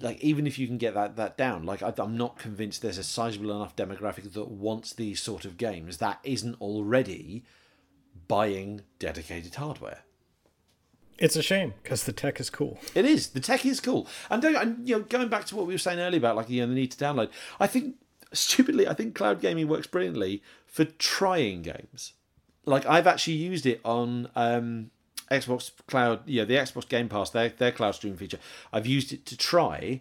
[0.00, 2.98] Like even if you can get that that down, like I, I'm not convinced there's
[2.98, 7.44] a sizable enough demographic that wants these sort of games that isn't already
[8.26, 10.00] buying dedicated hardware.
[11.16, 12.78] It's a shame because the tech is cool.
[12.94, 13.28] It is.
[13.28, 16.00] The tech is cool, and, and you know, going back to what we were saying
[16.00, 17.30] earlier about like you know the need to download.
[17.60, 17.94] I think
[18.34, 22.12] stupidly, I think cloud gaming works brilliantly for trying games.
[22.66, 24.90] Like I've actually used it on um,
[25.30, 28.38] Xbox Cloud, yeah, the Xbox Game Pass, their their cloud stream feature.
[28.72, 30.00] I've used it to try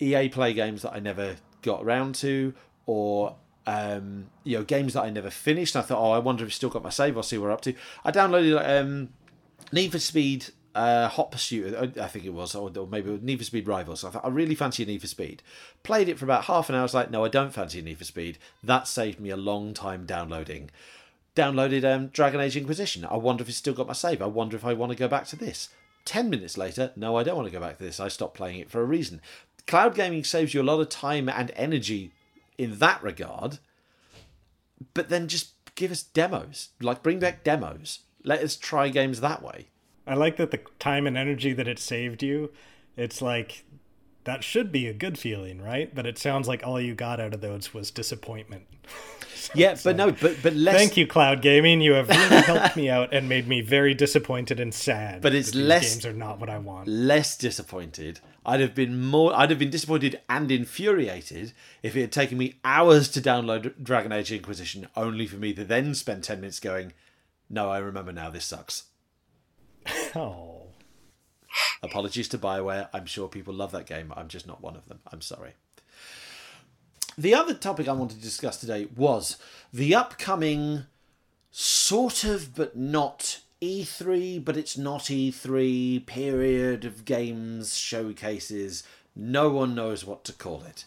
[0.00, 2.54] EA Play games that I never got around to,
[2.86, 3.36] or
[3.66, 5.76] um, you know games that I never finished.
[5.76, 7.16] I thought, oh, I wonder if it's still got my save.
[7.16, 7.74] I'll see what we're up to.
[8.04, 9.10] I downloaded um,
[9.72, 13.66] Need for Speed uh, Hot Pursuit, I think it was, or, maybe Need for Speed
[13.66, 14.04] Rivals.
[14.04, 15.42] I thought I really fancy Need for Speed.
[15.82, 16.80] Played it for about half an hour.
[16.80, 18.38] I was like, no, I don't fancy Need for Speed.
[18.62, 20.70] That saved me a long time downloading.
[21.34, 23.04] Downloaded um, Dragon Age Inquisition.
[23.04, 24.22] I wonder if it's still got my save.
[24.22, 25.68] I wonder if I want to go back to this.
[26.04, 28.00] Ten minutes later, no, I don't want to go back to this.
[28.00, 29.20] I stopped playing it for a reason.
[29.66, 32.12] Cloud gaming saves you a lot of time and energy
[32.56, 33.58] in that regard,
[34.94, 36.70] but then just give us demos.
[36.80, 38.00] Like, bring back demos.
[38.24, 39.66] Let us try games that way.
[40.08, 42.50] I like that the time and energy that it saved you.
[42.96, 43.64] It's like
[44.24, 45.94] that should be a good feeling, right?
[45.94, 48.64] But it sounds like all you got out of those was disappointment.
[49.34, 50.76] so yeah, but no, but but less...
[50.76, 51.80] Thank you, Cloud Gaming.
[51.80, 55.22] You have really helped me out and made me very disappointed and sad.
[55.22, 56.88] But it's less games are not what I want.
[56.88, 58.20] Less disappointed.
[58.44, 59.34] I'd have been more.
[59.34, 64.12] I'd have been disappointed and infuriated if it had taken me hours to download Dragon
[64.12, 66.92] Age Inquisition, only for me to then spend ten minutes going,
[67.48, 68.28] "No, I remember now.
[68.28, 68.84] This sucks."
[70.16, 70.62] Oh.
[71.82, 72.88] Apologies to Bioware.
[72.92, 74.12] I'm sure people love that game.
[74.16, 75.00] I'm just not one of them.
[75.12, 75.52] I'm sorry.
[77.16, 79.38] The other topic I wanted to discuss today was
[79.72, 80.84] the upcoming
[81.50, 88.84] sort of but not E3, but it's not E3 period of games showcases.
[89.16, 90.84] No one knows what to call it.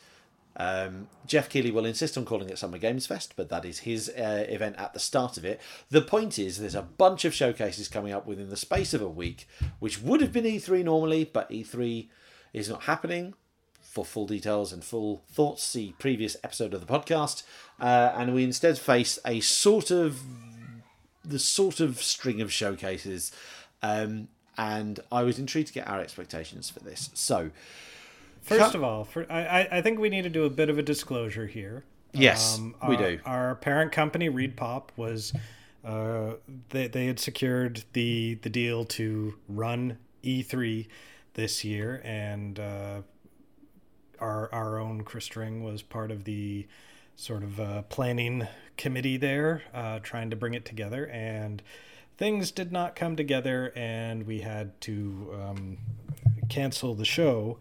[0.61, 4.09] Um, Geoff Keighley will insist on calling it Summer Games Fest, but that is his
[4.09, 5.59] uh, event at the start of it.
[5.89, 9.09] The point is, there's a bunch of showcases coming up within the space of a
[9.09, 9.47] week,
[9.79, 12.09] which would have been E3 normally, but E3
[12.53, 13.33] is not happening.
[13.81, 17.41] For full details and full thoughts, see previous episode of the podcast.
[17.79, 20.21] Uh, and we instead face a sort of
[21.25, 23.31] the sort of string of showcases.
[23.81, 24.27] Um,
[24.59, 27.09] and I was intrigued to get our expectations for this.
[27.15, 27.49] So,
[28.41, 30.81] First of all, for, I, I think we need to do a bit of a
[30.81, 31.85] disclosure here.
[32.13, 33.19] Yes, um, our, we do.
[33.25, 35.33] Our parent company, ReedPop, was
[35.85, 36.33] uh,
[36.69, 40.87] they they had secured the the deal to run E3
[41.35, 43.01] this year, and uh,
[44.19, 46.67] our our own Chris Dring was part of the
[47.15, 51.61] sort of uh, planning committee there, uh, trying to bring it together, and
[52.17, 55.77] things did not come together, and we had to um,
[56.49, 57.57] cancel the show.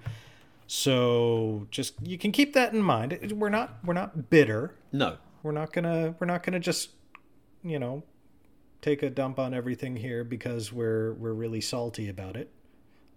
[0.73, 3.19] So just you can keep that in mind.
[3.33, 4.77] We're not we're not bitter.
[4.93, 5.17] No.
[5.43, 6.91] We're not gonna we're not gonna just
[7.65, 8.05] you know
[8.81, 12.53] take a dump on everything here because we're we're really salty about it.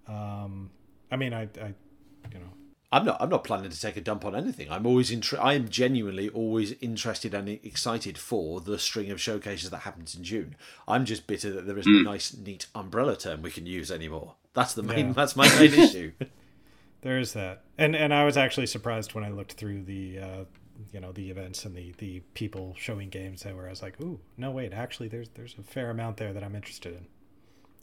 [0.07, 0.71] Um,
[1.11, 1.75] I mean, I, I
[2.31, 2.53] you know.
[2.91, 3.21] I'm not.
[3.21, 4.71] I'm not planning to take a dump on anything.
[4.71, 9.69] I'm always inter- I am genuinely always interested and excited for the string of showcases
[9.69, 10.55] that happens in June.
[10.87, 12.01] I'm just bitter that there isn't mm.
[12.01, 14.37] a nice, neat umbrella term we can use anymore.
[14.55, 15.09] That's the main.
[15.09, 15.13] Yeah.
[15.13, 16.13] That's my main issue.
[17.03, 20.43] There is that, and and I was actually surprised when I looked through the, uh,
[20.93, 23.99] you know, the events and the the people showing games that where I was like,
[23.99, 27.05] ooh, no wait, actually, there's there's a fair amount there that I'm interested in.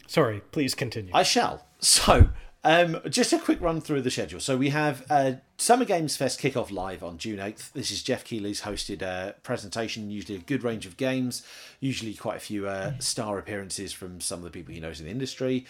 [0.07, 1.13] Sorry, please continue.
[1.15, 1.67] I shall.
[1.83, 2.29] So,
[2.63, 4.41] um, just a quick run through the schedule.
[4.41, 7.73] So we have uh, Summer Games Fest kickoff live on June 8th.
[7.73, 11.43] This is Geoff Keighley's hosted uh, presentation, usually a good range of games,
[11.79, 15.07] usually quite a few uh, star appearances from some of the people he knows in
[15.07, 15.65] the industry.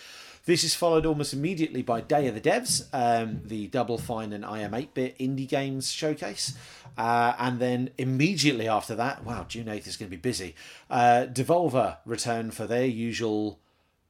[0.51, 4.43] This is followed almost immediately by Day of the Devs, um, the Double Fine and
[4.43, 6.57] iam8bit indie games showcase.
[6.99, 10.57] Uh, and then immediately after that, wow, June 8th is going to be busy.
[10.91, 13.61] Uh, Devolver return for their usual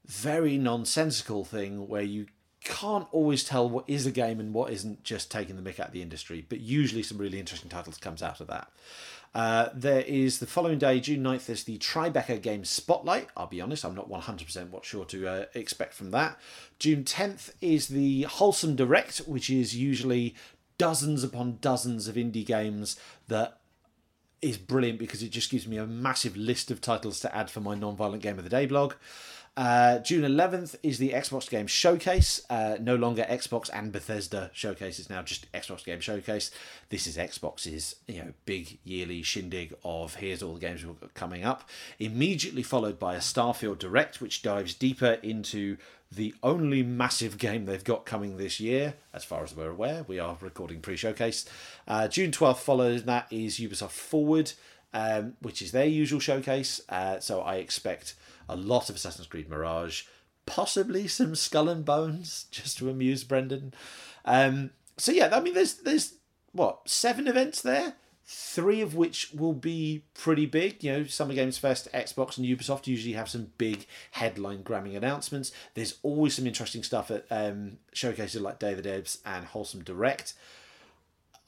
[0.07, 2.25] very nonsensical thing where you
[2.65, 5.89] can't always tell what is a game and what isn't just taking the mick out
[5.89, 8.71] of the industry, but usually some really interesting titles comes out of that.
[9.33, 13.29] Uh, there is the following day, June 9th, there's the Tribeca Games Spotlight.
[13.37, 16.39] I'll be honest, I'm not 100% what sure to uh, expect from that.
[16.79, 20.35] June 10th is the Wholesome Direct, which is usually
[20.79, 23.61] dozens upon dozens of indie games that
[24.43, 27.61] is brilliant because it just gives me a massive list of titles to add for
[27.61, 28.95] my non-violent game of the day blog.
[29.61, 32.41] Uh, June 11th is the Xbox Game Showcase.
[32.49, 34.99] Uh, no longer Xbox and Bethesda Showcase.
[34.99, 36.51] It's now just Xbox Game Showcase.
[36.89, 41.13] This is Xbox's you know big yearly shindig of here's all the games we've got
[41.13, 41.69] coming up.
[41.99, 45.77] Immediately followed by a Starfield Direct, which dives deeper into
[46.11, 50.07] the only massive game they've got coming this year, as far as we're aware.
[50.09, 51.45] We are recording pre-showcase.
[51.87, 54.53] Uh, June 12th following that is Ubisoft Forward,
[54.95, 56.81] um, which is their usual showcase.
[56.89, 58.15] Uh, so I expect
[58.51, 60.05] a lot of Assassin's Creed Mirage,
[60.47, 63.73] possibly some Skull and Bones, just to amuse Brendan.
[64.25, 66.15] Um, so yeah, I mean, there's there's
[66.53, 67.95] what seven events there,
[68.27, 70.83] three of which will be pretty big.
[70.83, 75.53] You know, Summer Games Fest, Xbox, and Ubisoft usually have some big headline grabbing announcements.
[75.75, 80.35] There's always some interesting stuff at um, showcases like the Devs and Wholesome Direct.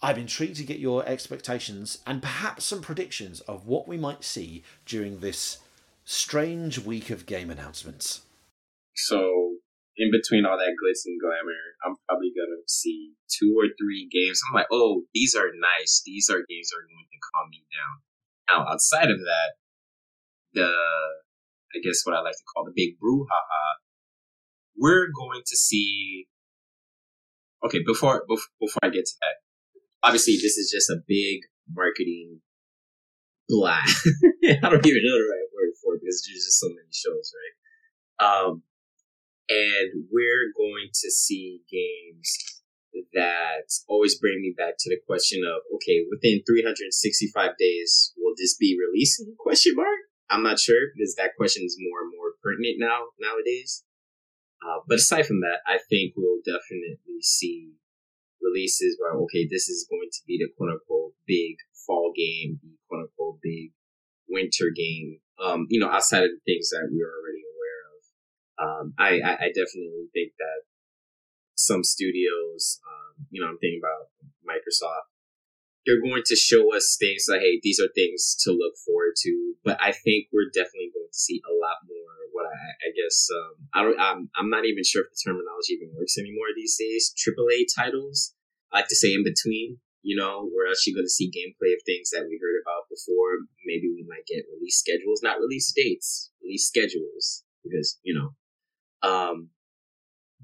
[0.04, 4.64] I'm intrigued to get your expectations and perhaps some predictions of what we might see
[4.84, 5.58] during this
[6.04, 8.22] strange week of game announcements.
[8.94, 9.56] So,
[9.96, 14.40] in between all that glitz and glamour, I'm probably gonna see two or three games.
[14.48, 16.02] I'm like, oh, these are nice.
[16.04, 17.94] These are games that are going to calm me down.
[18.48, 19.50] Now, outside of that,
[20.54, 20.72] the
[21.74, 23.80] I guess what I like to call the big brouhaha,
[24.76, 26.26] we're going to see.
[27.64, 29.36] Okay, before before I get to that,
[30.02, 31.40] obviously this is just a big
[31.70, 32.40] marketing
[33.48, 34.08] blast.
[34.44, 35.51] I don't even know the right
[36.12, 37.56] because there's just so many shows, right?
[38.20, 38.62] Um,
[39.48, 42.28] and we're going to see games
[43.14, 48.56] that always bring me back to the question of okay, within 365 days, will this
[48.56, 49.34] be releasing?
[49.38, 50.12] Question mark.
[50.28, 53.84] I'm not sure because that question is more and more pertinent now nowadays.
[54.62, 57.72] Uh, but aside from that, I think we'll definitely see
[58.40, 61.56] releases where okay, this is going to be the quote unquote big
[61.86, 63.72] fall game, the quote unquote big
[64.32, 65.20] winter game.
[65.38, 68.00] Um, you know, outside of the things that we are already aware of.
[68.62, 70.64] Um, I, I, I definitely think that
[71.54, 74.10] some studios, um, you know, I'm thinking about
[74.46, 75.10] Microsoft,
[75.84, 79.54] they're going to show us things like, hey, these are things to look forward to.
[79.64, 82.14] But I think we're definitely going to see a lot more.
[82.32, 85.74] What I, I guess um, I don't, I'm, I'm not even sure if the terminology
[85.74, 87.12] even works anymore these days.
[87.12, 88.34] AAA titles,
[88.72, 89.78] I like to say in between.
[90.02, 93.46] You know, we're actually going to see gameplay of things that we heard about before.
[93.64, 98.34] Maybe we might get release schedules, not release dates, release schedules, because you know.
[99.08, 99.50] Um,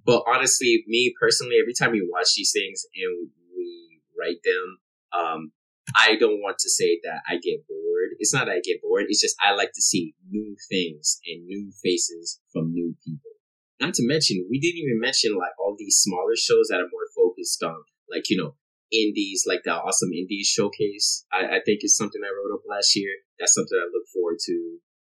[0.07, 4.79] but honestly, me personally, every time we watch these things and we write them,
[5.13, 5.53] um,
[5.95, 8.11] I don't want to say that I get bored.
[8.19, 9.07] It's not that I get bored.
[9.09, 13.33] It's just I like to see new things and new faces from new people.
[13.81, 17.09] Not to mention, we didn't even mention like all these smaller shows that are more
[17.15, 18.55] focused on like, you know,
[18.93, 21.25] indies, like the awesome indies showcase.
[21.33, 23.11] I, I think is something I wrote up last year.
[23.39, 24.53] That's something I look forward to,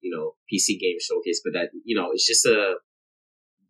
[0.01, 1.41] you know, PC game showcase.
[1.45, 2.77] But that, you know, it's just a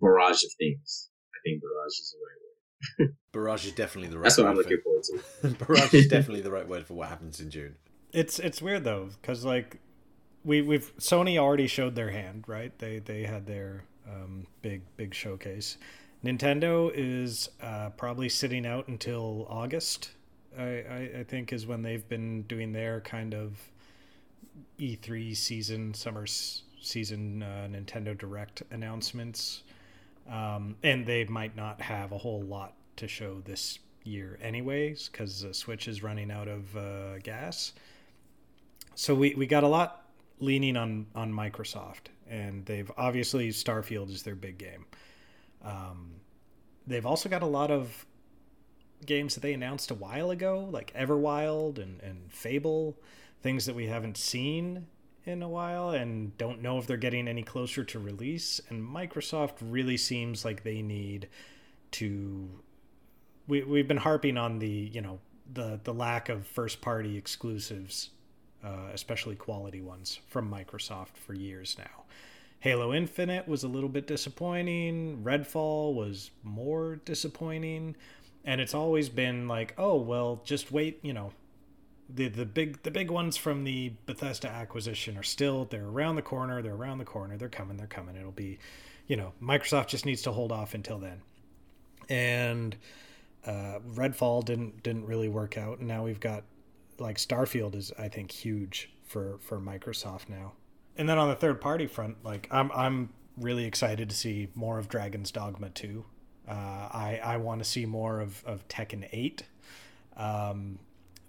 [0.01, 1.11] barrage of things.
[1.35, 3.15] I think barrage is the right word.
[3.33, 4.25] Barrage is definitely the right.
[4.25, 5.49] That's what I'm looking forward to.
[5.65, 7.77] Barrage is definitely the right word for what happens in June.
[8.13, 9.79] It's it's weird though because like
[10.45, 12.77] we we've Sony already showed their hand right.
[12.79, 15.79] They they had their um, big big showcase.
[16.25, 20.13] Nintendo is uh, probably sitting out until August.
[20.59, 23.59] I, I, I think is when they've been doing their kind of
[24.81, 29.65] E3 season, summer season uh, Nintendo Direct announcements.
[30.31, 35.43] Um, and they might not have a whole lot to show this year, anyways, because
[35.43, 37.73] the Switch is running out of uh, gas.
[38.95, 40.07] So we, we got a lot
[40.41, 44.87] leaning on, on Microsoft, and they've obviously Starfield is their big game.
[45.65, 46.17] Um,
[46.87, 48.07] they've also got a lot of
[49.07, 52.97] games that they announced a while ago, like Everwild and, and Fable,
[53.43, 54.87] things that we haven't seen
[55.27, 58.61] in a while and don't know if they're getting any closer to release.
[58.69, 61.29] And Microsoft really seems like they need
[61.93, 62.49] to.
[63.47, 65.21] We, we've been harping on the, you know,
[65.53, 68.11] the, the lack of first party exclusives,
[68.65, 72.05] uh, especially quality ones from Microsoft for years now.
[72.65, 75.23] Halo Infinite was a little bit disappointing.
[75.23, 77.95] Redfall was more disappointing.
[78.43, 81.33] And it's always been like, oh, well, just wait, you know,
[82.09, 86.23] the the big the big ones from the Bethesda acquisition are still they're around the
[86.23, 88.17] corner, they're around the corner, they're coming, they're coming.
[88.17, 88.59] It'll be,
[89.09, 91.21] you know, Microsoft just needs to hold off until then.
[92.09, 92.77] And
[93.45, 96.45] uh, Redfall didn't didn't really work out, and now we've got
[96.99, 100.53] like Starfield is I think huge for for Microsoft now.
[100.97, 104.79] And then on the third party front, like I'm I'm really excited to see more
[104.79, 106.05] of Dragon's Dogma 2.
[106.49, 109.45] Uh, I I want to see more of of Tekken 8.
[110.17, 110.79] Um,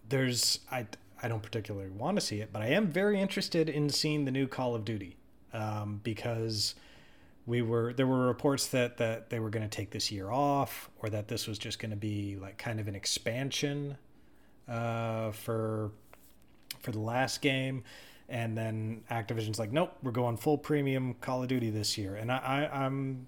[0.08, 0.88] there's I
[1.22, 4.32] I don't particularly want to see it, but I am very interested in seeing the
[4.32, 5.18] new Call of Duty
[5.54, 6.76] um, because
[7.46, 10.90] we were there were reports that that they were going to take this year off
[11.02, 13.98] or that this was just going to be like kind of an expansion
[14.68, 15.92] uh, for
[16.80, 17.84] for the last game
[18.28, 22.32] and then Activision's like nope we're going full premium Call of Duty this year and
[22.32, 22.38] I,
[22.72, 23.28] I I'm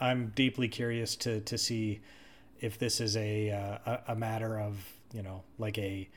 [0.00, 2.00] I'm deeply curious to to see
[2.60, 6.08] if this is a uh, a, a matter of you know like a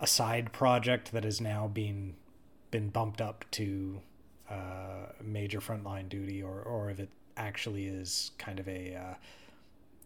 [0.00, 2.16] a side project that is now being
[2.70, 4.00] been bumped up to
[4.50, 9.14] uh, major frontline duty, or or if it actually is kind of a uh,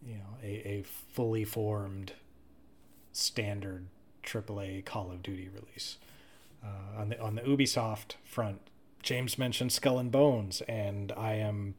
[0.05, 2.13] you know a, a fully formed
[3.11, 3.87] standard
[4.23, 5.97] AAA Call of Duty release.
[6.63, 8.59] Uh, on the on the Ubisoft front,
[9.01, 11.75] James mentioned Skull and Bones, and I am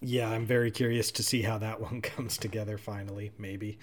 [0.00, 3.78] Yeah, I'm very curious to see how that one comes together finally, maybe.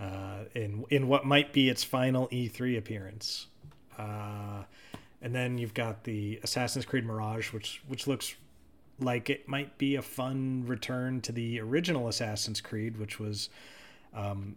[0.00, 3.46] Uh, in in what might be its final E3 appearance.
[3.96, 4.62] Uh,
[5.20, 8.36] and then you've got the Assassin's Creed Mirage, which which looks
[9.00, 13.48] like it might be a fun return to the original Assassin's Creed, which was
[14.14, 14.56] um,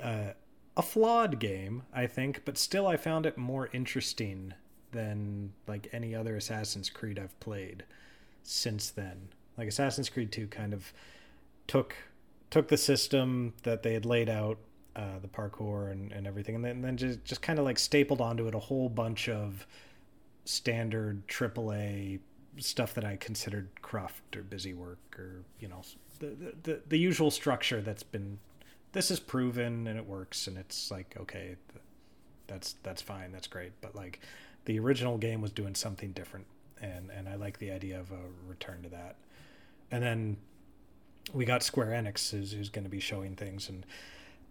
[0.00, 0.34] a,
[0.78, 4.54] a flawed game, I think, but still I found it more interesting
[4.92, 7.82] than like any other Assassin's Creed I've played
[8.44, 9.28] since then.
[9.58, 10.92] Like Assassin's Creed 2 kind of
[11.66, 11.96] took
[12.50, 14.56] took the system that they had laid out,
[14.96, 17.78] uh, the parkour and, and everything, and then, and then just, just kind of like
[17.78, 19.66] stapled onto it a whole bunch of
[20.46, 22.20] standard AAA
[22.56, 25.82] stuff that I considered craft or busy work or, you know,
[26.20, 28.38] the, the, the usual structure that's been,
[28.92, 31.56] this is proven and it works and it's like, okay,
[32.46, 33.32] that's, that's fine.
[33.32, 33.72] That's great.
[33.80, 34.20] But like
[34.64, 36.46] the original game was doing something different.
[36.80, 39.16] And, and I like the idea of a return to that.
[39.90, 40.36] And then
[41.32, 43.84] we got Square Enix who's, who's going to be showing things, and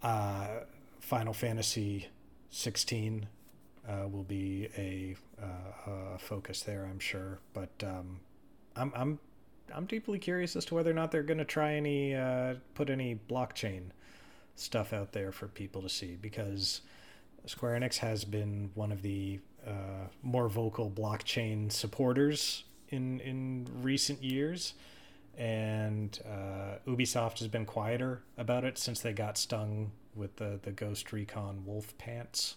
[0.04, 0.48] uh,
[1.00, 2.08] Final Fantasy
[2.50, 3.28] 16
[3.88, 7.40] uh, will be a, uh, focus there, I'm sure.
[7.54, 8.20] But um,
[8.76, 9.20] I'm I'm
[9.74, 12.90] I'm deeply curious as to whether or not they're going to try any uh, put
[12.90, 13.84] any blockchain
[14.60, 16.82] stuff out there for people to see because
[17.46, 24.24] Square Enix has been one of the uh, more vocal blockchain supporters in in recent
[24.24, 24.74] years
[25.38, 30.72] and uh, Ubisoft has been quieter about it since they got stung with the the
[30.72, 32.56] Ghost Recon Wolf pants,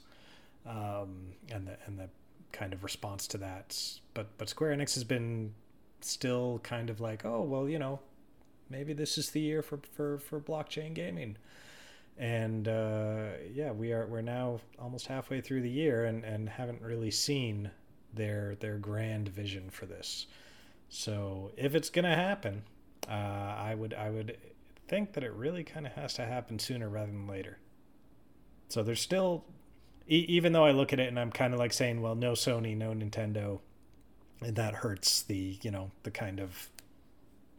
[0.66, 2.08] um, and the and the
[2.52, 3.78] kind of response to that.
[4.14, 5.52] But but Square Enix has been
[6.00, 8.00] still kind of like, oh well, you know,
[8.70, 11.36] maybe this is the year for for for blockchain gaming.
[12.20, 16.82] And uh, yeah, we are we're now almost halfway through the year and, and haven't
[16.82, 17.70] really seen
[18.12, 20.26] their their grand vision for this.
[20.90, 22.64] So if it's gonna happen,
[23.08, 24.36] uh, I would I would
[24.86, 27.56] think that it really kind of has to happen sooner rather than later.
[28.68, 29.44] So there's still,
[30.06, 32.32] e- even though I look at it and I'm kind of like saying, well, no
[32.32, 33.60] Sony, no Nintendo,
[34.42, 36.68] and that hurts the you know the kind of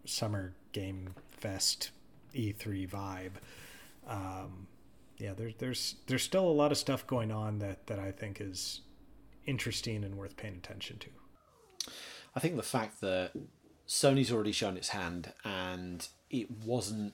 [0.06, 1.90] summer game fest
[2.36, 3.32] E3 vibe.
[4.08, 4.68] Um,
[5.18, 8.42] yeah, there's there's there's still a lot of stuff going on that that I think
[8.42, 8.82] is
[9.46, 11.10] interesting and worth paying attention to.
[12.36, 13.32] I think the fact that
[13.88, 17.14] Sony's already shown its hand and it wasn't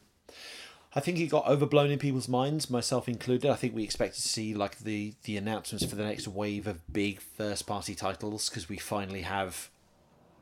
[0.95, 3.51] I think it got overblown in people's minds, myself included.
[3.51, 6.91] I think we expected to see like the the announcements for the next wave of
[6.91, 9.69] big first party titles because we finally have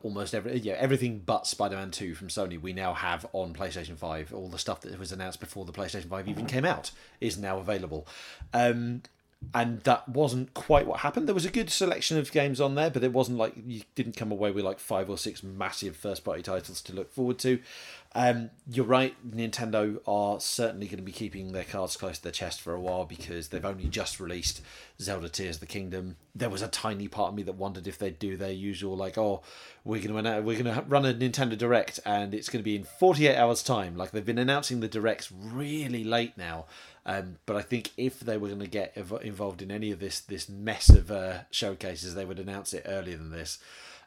[0.06, 4.36] almost every yeah everything but Spider-Man 2 from Sony we now have on PlayStation 5
[4.36, 7.58] all the stuff that was announced before the PlayStation 5 even came out is now
[7.58, 8.08] available.
[8.54, 9.02] Um,
[9.54, 11.28] and that wasn't quite what happened.
[11.28, 14.16] There was a good selection of games on there, but it wasn't like you didn't
[14.16, 17.60] come away with like five or six massive first party titles to look forward to.
[18.18, 22.32] Um, you're right, Nintendo are certainly going to be keeping their cards close to their
[22.32, 24.62] chest for a while because they've only just released
[25.02, 26.16] Zelda Tears of the Kingdom.
[26.34, 29.18] There was a tiny part of me that wondered if they'd do their usual like,
[29.18, 29.42] oh,
[29.84, 32.78] we're going to we're going to run a Nintendo Direct and it's going to be
[32.78, 33.98] in 48 hours time.
[33.98, 36.68] Like they've been announcing the directs really late now.
[37.06, 40.20] Um, but I think if they were going to get involved in any of this
[40.22, 43.60] this mess of uh, showcases, they would announce it earlier than this.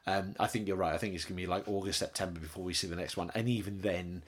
[0.07, 0.95] Um, I think you're right.
[0.95, 3.31] I think it's going to be like August, September before we see the next one,
[3.35, 4.23] and even then,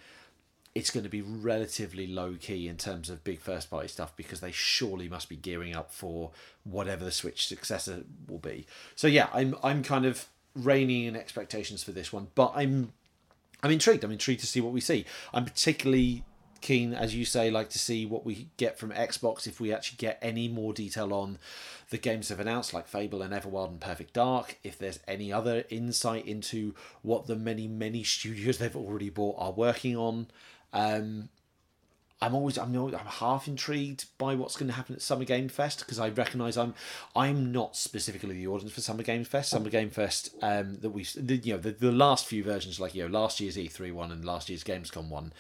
[0.75, 4.41] it's going to be relatively low key in terms of big first party stuff because
[4.41, 6.31] they surely must be gearing up for
[6.65, 8.67] whatever the Switch successor will be.
[8.95, 12.93] So yeah, I'm I'm kind of reining in expectations for this one, but I'm
[13.63, 14.05] I'm intrigued.
[14.05, 15.07] I'm intrigued to see what we see.
[15.35, 16.25] I'm particularly
[16.61, 19.97] keen, as you say, like to see what we get from Xbox if we actually
[19.97, 21.39] get any more detail on
[21.91, 24.59] the games they've announced, like Fable and Everwild and Perfect Dark.
[24.63, 29.53] If there's any other insight into what the many, many studios they've already bought are
[29.53, 30.29] working on.
[30.73, 31.29] Um,
[32.23, 35.79] I'm always I'm, I'm half intrigued by what's going to happen at Summer Game Fest
[35.81, 36.75] because I recognise I'm
[37.17, 39.51] I'm not specifically the audience for Summer Game Fest.
[39.51, 43.09] Summer Game Fest um, that we you know the, the last few versions like you
[43.09, 45.33] know last year's E3 one and last year's Gamescom one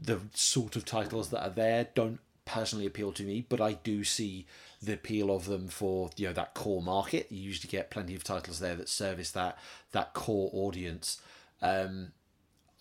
[0.00, 4.04] the sort of titles that are there don't personally appeal to me, but I do
[4.04, 4.46] see
[4.82, 7.30] the appeal of them for you know that core market.
[7.30, 9.58] You usually get plenty of titles there that service that
[9.92, 11.20] that core audience.
[11.62, 12.12] Um,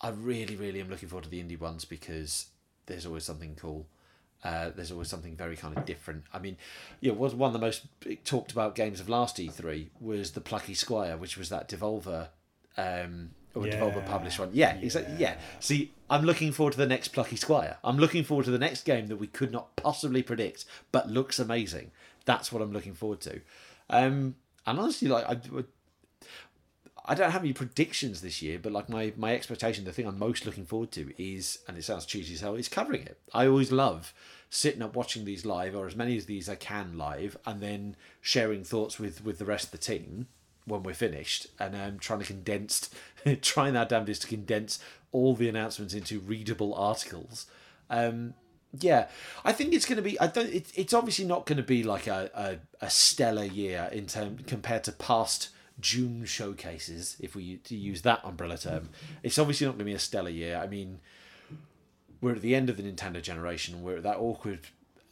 [0.01, 2.47] I really, really am looking forward to the indie ones because
[2.87, 3.87] there's always something cool.
[4.43, 6.25] Uh, there's always something very kind of different.
[6.33, 6.57] I mean,
[7.11, 7.85] know, was one of the most
[8.25, 12.27] talked about games of last E3 was the Plucky Squire, which was that Devolver
[12.75, 13.79] um, or yeah.
[13.79, 14.49] Devolver published one.
[14.53, 15.15] Yeah, yeah, exactly.
[15.17, 15.35] Yeah.
[15.59, 17.77] See, I'm looking forward to the next Plucky Squire.
[17.83, 21.39] I'm looking forward to the next game that we could not possibly predict, but looks
[21.39, 21.91] amazing.
[22.25, 23.41] That's what I'm looking forward to.
[23.89, 24.35] Um,
[24.65, 25.37] and honestly, like I,
[27.05, 30.17] I don't have any predictions this year, but like my my expectation, the thing I'm
[30.17, 33.19] most looking forward to is, and it sounds cheesy as hell, is covering it.
[33.33, 34.13] I always love
[34.49, 37.95] sitting up watching these live, or as many of these I can live, and then
[38.21, 40.27] sharing thoughts with with the rest of the team
[40.65, 42.89] when we're finished, and um, trying to condense,
[43.41, 44.79] trying our damnedest to condense
[45.11, 47.45] all the announcements into readable articles.
[47.89, 48.33] Um,
[48.79, 49.07] yeah,
[49.45, 50.19] I think it's going to be.
[50.19, 50.49] I don't.
[50.49, 52.31] It, it's obviously not going to be like a,
[52.81, 55.49] a, a stellar year in term compared to past
[55.79, 58.89] June showcases, if we to use that umbrella term.
[59.21, 60.57] It's obviously not going to be a stellar year.
[60.57, 60.99] I mean,
[62.19, 63.83] we're at the end of the Nintendo generation.
[63.83, 64.61] We're at that awkward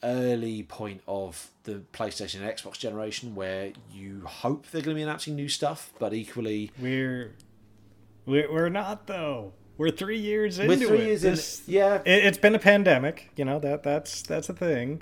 [0.04, 5.04] early point of the PlayStation and Xbox generation where you hope they're going to be
[5.04, 7.34] announcing new stuff, but equally we're
[8.26, 9.54] we're, we're not though.
[9.78, 11.08] We're three years into we're three it.
[11.08, 13.32] Years this, in, yeah, it, has been a pandemic.
[13.36, 15.02] You know that that's that's a thing,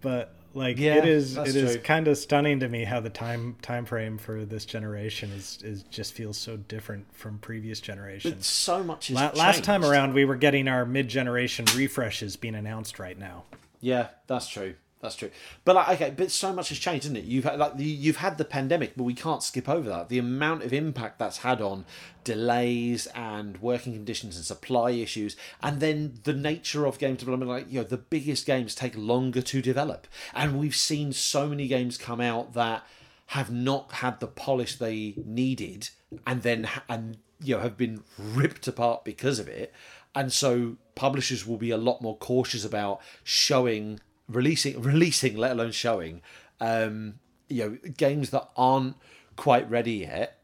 [0.00, 1.62] but like yeah, it is it true.
[1.62, 5.60] is kind of stunning to me how the time time frame for this generation is
[5.62, 8.34] is just feels so different from previous generations.
[8.34, 12.54] But so much La- last time around we were getting our mid generation refreshes being
[12.54, 13.44] announced right now.
[13.80, 14.74] Yeah, that's true.
[15.00, 15.30] That's true.
[15.64, 17.24] But like, okay, but so much has changed, isn't it?
[17.24, 20.08] You've had like you've had the pandemic, but we can't skip over that.
[20.08, 21.84] The amount of impact that's had on
[22.24, 27.48] delays and working conditions and supply issues, and then the nature of game development.
[27.48, 31.68] Like you know, the biggest games take longer to develop, and we've seen so many
[31.68, 32.84] games come out that
[33.26, 35.90] have not had the polish they needed,
[36.26, 39.72] and then and you know have been ripped apart because of it.
[40.12, 45.72] And so publishers will be a lot more cautious about showing releasing releasing let alone
[45.72, 46.20] showing
[46.60, 47.14] um
[47.48, 48.96] you know games that aren't
[49.36, 50.38] quite ready yet.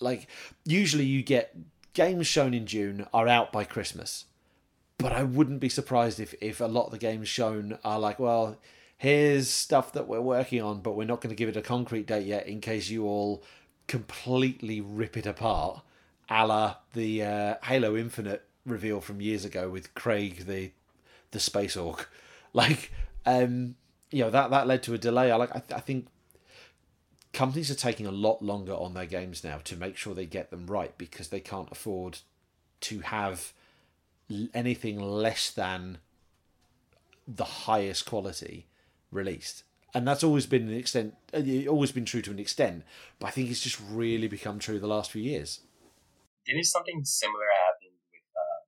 [0.00, 0.26] Like
[0.64, 1.54] usually you get
[1.94, 4.24] games shown in june are out by christmas
[4.96, 8.18] but i wouldn't be surprised if if a lot of the games shown are like
[8.18, 8.56] well
[8.96, 12.06] here's stuff that we're working on but we're not going to give it a concrete
[12.06, 13.42] date yet in case you all
[13.88, 15.82] completely rip it apart
[16.30, 20.70] a la the uh, halo infinite reveal from years ago with craig the
[21.32, 22.08] the space orc.
[22.54, 22.92] Like
[23.26, 23.76] um,
[24.10, 25.30] you know that that led to a delay.
[25.30, 25.50] I like.
[25.50, 26.06] I, th- I think
[27.32, 30.50] companies are taking a lot longer on their games now to make sure they get
[30.50, 32.18] them right because they can't afford
[32.80, 33.52] to have
[34.54, 35.98] anything less than
[37.26, 38.66] the highest quality
[39.10, 39.62] released
[39.94, 42.82] and that's always been an extent uh, always been true to an extent
[43.18, 45.60] but i think it's just really become true the last few years
[46.46, 48.60] didn't something similar happen with uh,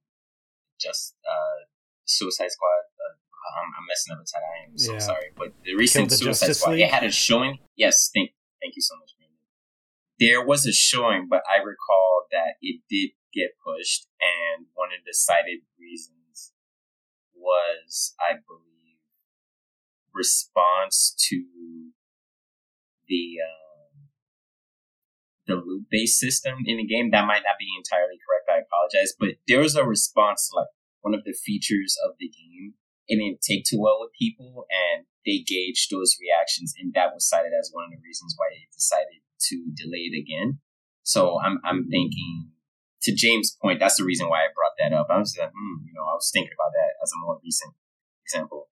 [0.79, 1.65] just uh,
[2.05, 2.84] suicide squad
[3.55, 4.49] I'm, I'm messing up the title.
[4.49, 4.99] I am so yeah.
[4.99, 6.83] sorry, but the recent the Suicide Justice Squad, League?
[6.83, 7.59] it had a showing.
[7.77, 8.31] Yes, thank
[8.63, 9.39] thank you so much, Brandon.
[10.19, 15.05] There was a showing, but I recall that it did get pushed, and one of
[15.05, 16.53] the cited reasons
[17.35, 18.99] was, I believe,
[20.15, 21.45] response to
[23.09, 24.09] the um,
[25.47, 27.11] the loot based system in the game.
[27.11, 28.49] That might not be entirely correct.
[28.49, 30.69] I apologize, but there was a response to like
[31.03, 32.75] one of the features of the game
[33.09, 37.29] it didn't take too well with people and they gauged those reactions and that was
[37.29, 40.61] cited as one of the reasons why they decided to delay it again.
[41.03, 42.51] So I'm I'm thinking
[43.05, 45.09] to James' point, that's the reason why I brought that up.
[45.11, 47.75] I was like, hmm, you know, I was thinking about that as a more recent
[48.25, 48.69] example.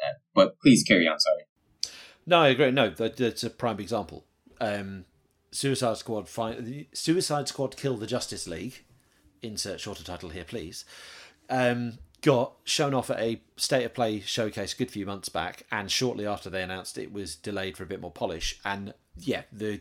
[0.00, 1.18] Uh, but please carry on.
[1.18, 1.92] Sorry.
[2.24, 2.70] No, I agree.
[2.70, 4.24] No, that, that's a prime example.
[4.60, 5.06] Um,
[5.50, 6.28] Suicide Squad.
[6.28, 8.84] Fi- Suicide Squad kill the Justice League.
[9.42, 10.84] Insert shorter title here, please.
[11.50, 15.64] Um, got shown off at a state of play showcase a good few months back,
[15.70, 18.58] and shortly after they announced it was delayed for a bit more polish.
[18.64, 19.80] And yeah, the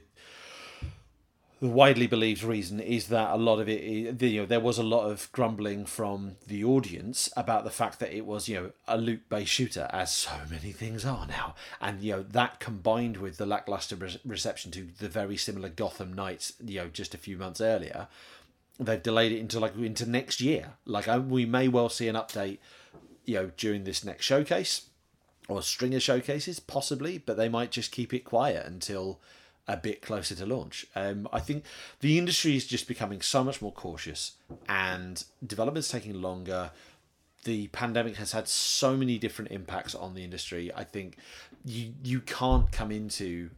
[1.60, 3.82] the widely believed reason is that a lot of it,
[4.22, 8.16] you know, there was a lot of grumbling from the audience about the fact that
[8.16, 12.12] it was, you know, a loot-based shooter, as so many things are now, and you
[12.12, 16.90] know that combined with the lackluster reception to the very similar Gotham Knights, you know,
[16.90, 18.08] just a few months earlier,
[18.80, 20.74] they've delayed it into like into next year.
[20.86, 22.60] Like we may well see an update,
[23.26, 24.90] you know, during this next showcase
[25.48, 29.20] or string of showcases, possibly, but they might just keep it quiet until
[29.68, 30.86] a bit closer to launch.
[30.96, 31.64] Um, I think
[32.00, 34.34] the industry is just becoming so much more cautious,
[34.68, 36.72] and development's taking longer.
[37.44, 40.72] The pandemic has had so many different impacts on the industry.
[40.74, 41.18] I think
[41.66, 43.52] you you can't come into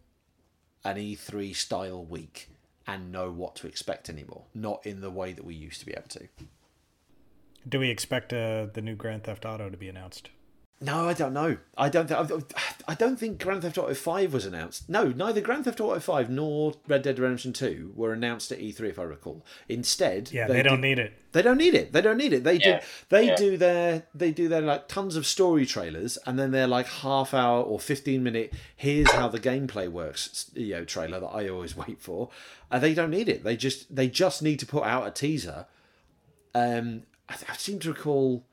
[0.85, 2.49] an E3 style week
[2.89, 4.45] and know what to expect anymore.
[4.53, 6.27] Not in the way that we used to be able to.
[7.67, 10.29] Do we expect uh, the new Grand Theft Auto to be announced?
[10.81, 11.57] No, I don't know.
[11.77, 12.07] I don't.
[12.07, 12.41] Th-
[12.87, 14.87] I don't think Grand Theft Auto Five was announced.
[14.89, 18.81] No, neither Grand Theft Auto Five nor Red Dead Redemption Two were announced at E3,
[18.89, 19.45] if I recall.
[19.67, 21.13] Instead, yeah, they, they don't did, need it.
[21.33, 21.91] They don't need it.
[21.91, 22.45] They don't need it.
[22.45, 22.79] They Yeah.
[22.79, 22.85] do.
[23.09, 23.35] They Yeah.
[23.35, 24.03] do their.
[24.15, 27.77] They do their like tons of story trailers, and then they're like half hour or
[27.77, 28.53] fifteen minute.
[28.77, 30.49] Here's how the gameplay works.
[30.53, 32.29] You know, trailer that I always wait for.
[32.71, 33.43] And they don't need it.
[33.43, 33.93] They just.
[33.93, 35.65] They just need to put out a teaser.
[36.55, 38.45] Um, I, I seem to recall.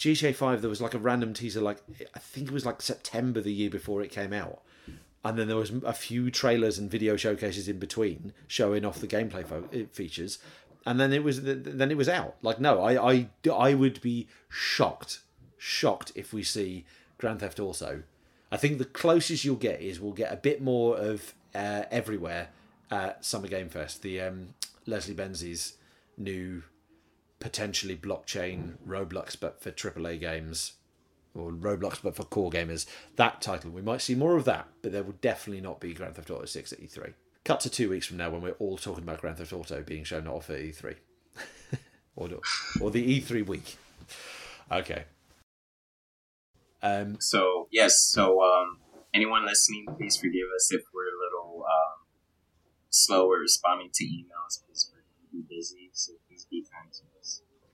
[0.00, 1.76] GTA 5 there was like a random teaser like
[2.14, 4.62] I think it was like September the year before it came out.
[5.22, 9.06] And then there was a few trailers and video showcases in between showing off the
[9.06, 10.38] gameplay fo- eh, features.
[10.86, 12.36] And then it was then it was out.
[12.40, 15.20] Like no I, I I would be shocked
[15.58, 16.86] shocked if we see
[17.18, 18.02] Grand Theft Auto.
[18.50, 22.48] I think the closest you'll get is we'll get a bit more of uh, everywhere
[22.90, 24.54] at Summer Game Fest the um,
[24.86, 25.74] Leslie Benzies
[26.16, 26.62] new
[27.40, 30.74] potentially blockchain Roblox, but for AAA games,
[31.34, 32.86] or Roblox, but for core gamers.
[33.16, 36.14] That title, we might see more of that, but there will definitely not be Grand
[36.16, 37.14] Theft Auto 6 at E3.
[37.44, 40.04] Cut to two weeks from now when we're all talking about Grand Theft Auto being
[40.04, 40.96] shown off at E3.
[42.16, 42.28] or,
[42.80, 43.76] or the E3 week.
[44.70, 45.04] Okay.
[46.82, 48.78] Um, So yes, so um,
[49.14, 52.06] anyone listening, please forgive us if we're a little um,
[52.90, 55.90] slow at responding to emails because we're busy.
[55.92, 56.89] So please be kind.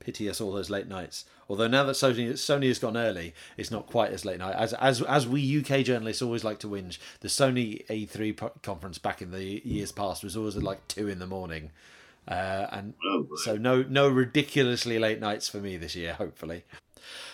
[0.07, 1.25] Pity us all those late nights.
[1.49, 4.73] Although now that Sony Sony has gone early, it's not quite as late night as
[4.75, 6.99] as as we UK journalists always like to whinge.
[7.23, 11.19] The Sony E3 conference back in the years past was always at like two in
[11.19, 11.73] the morning,
[12.29, 16.13] uh, and Oh, so no no ridiculously late nights for me this year.
[16.13, 16.63] Hopefully.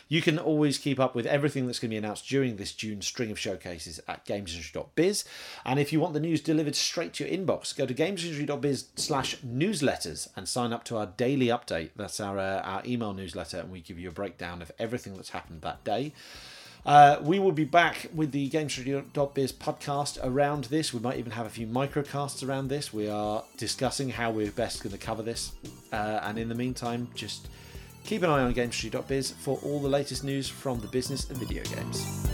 [0.08, 3.02] You can always keep up with everything that's going to be announced during this June
[3.02, 5.24] string of showcases at gamesindustry.biz.
[5.64, 9.36] And if you want the news delivered straight to your inbox, go to gamesindustry.biz slash
[9.38, 11.90] newsletters and sign up to our daily update.
[11.96, 15.30] That's our, uh, our email newsletter, and we give you a breakdown of everything that's
[15.30, 16.12] happened that day.
[16.84, 20.92] Uh, we will be back with the GamesIndustry.biz podcast around this.
[20.92, 22.92] We might even have a few microcasts around this.
[22.92, 25.52] We are discussing how we're best going to cover this.
[25.92, 27.48] Uh, and in the meantime, just
[28.05, 31.62] keep an eye on GamesIndustry.biz for all the latest news from the business of video
[31.64, 32.28] games.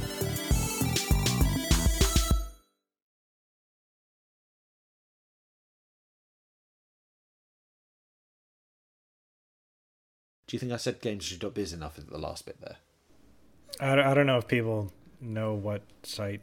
[10.47, 12.77] Do you think I said GamesIndustry.biz enough at the last bit there?
[13.81, 16.41] I, don't- I don't know if people know what site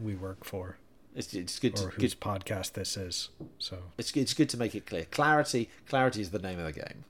[0.00, 0.76] we work for
[1.16, 3.30] It's, it's good to or good, whose podcast this is.
[3.58, 5.04] So it's, it's good to make it clear.
[5.06, 7.04] Clarity clarity is the name of the game.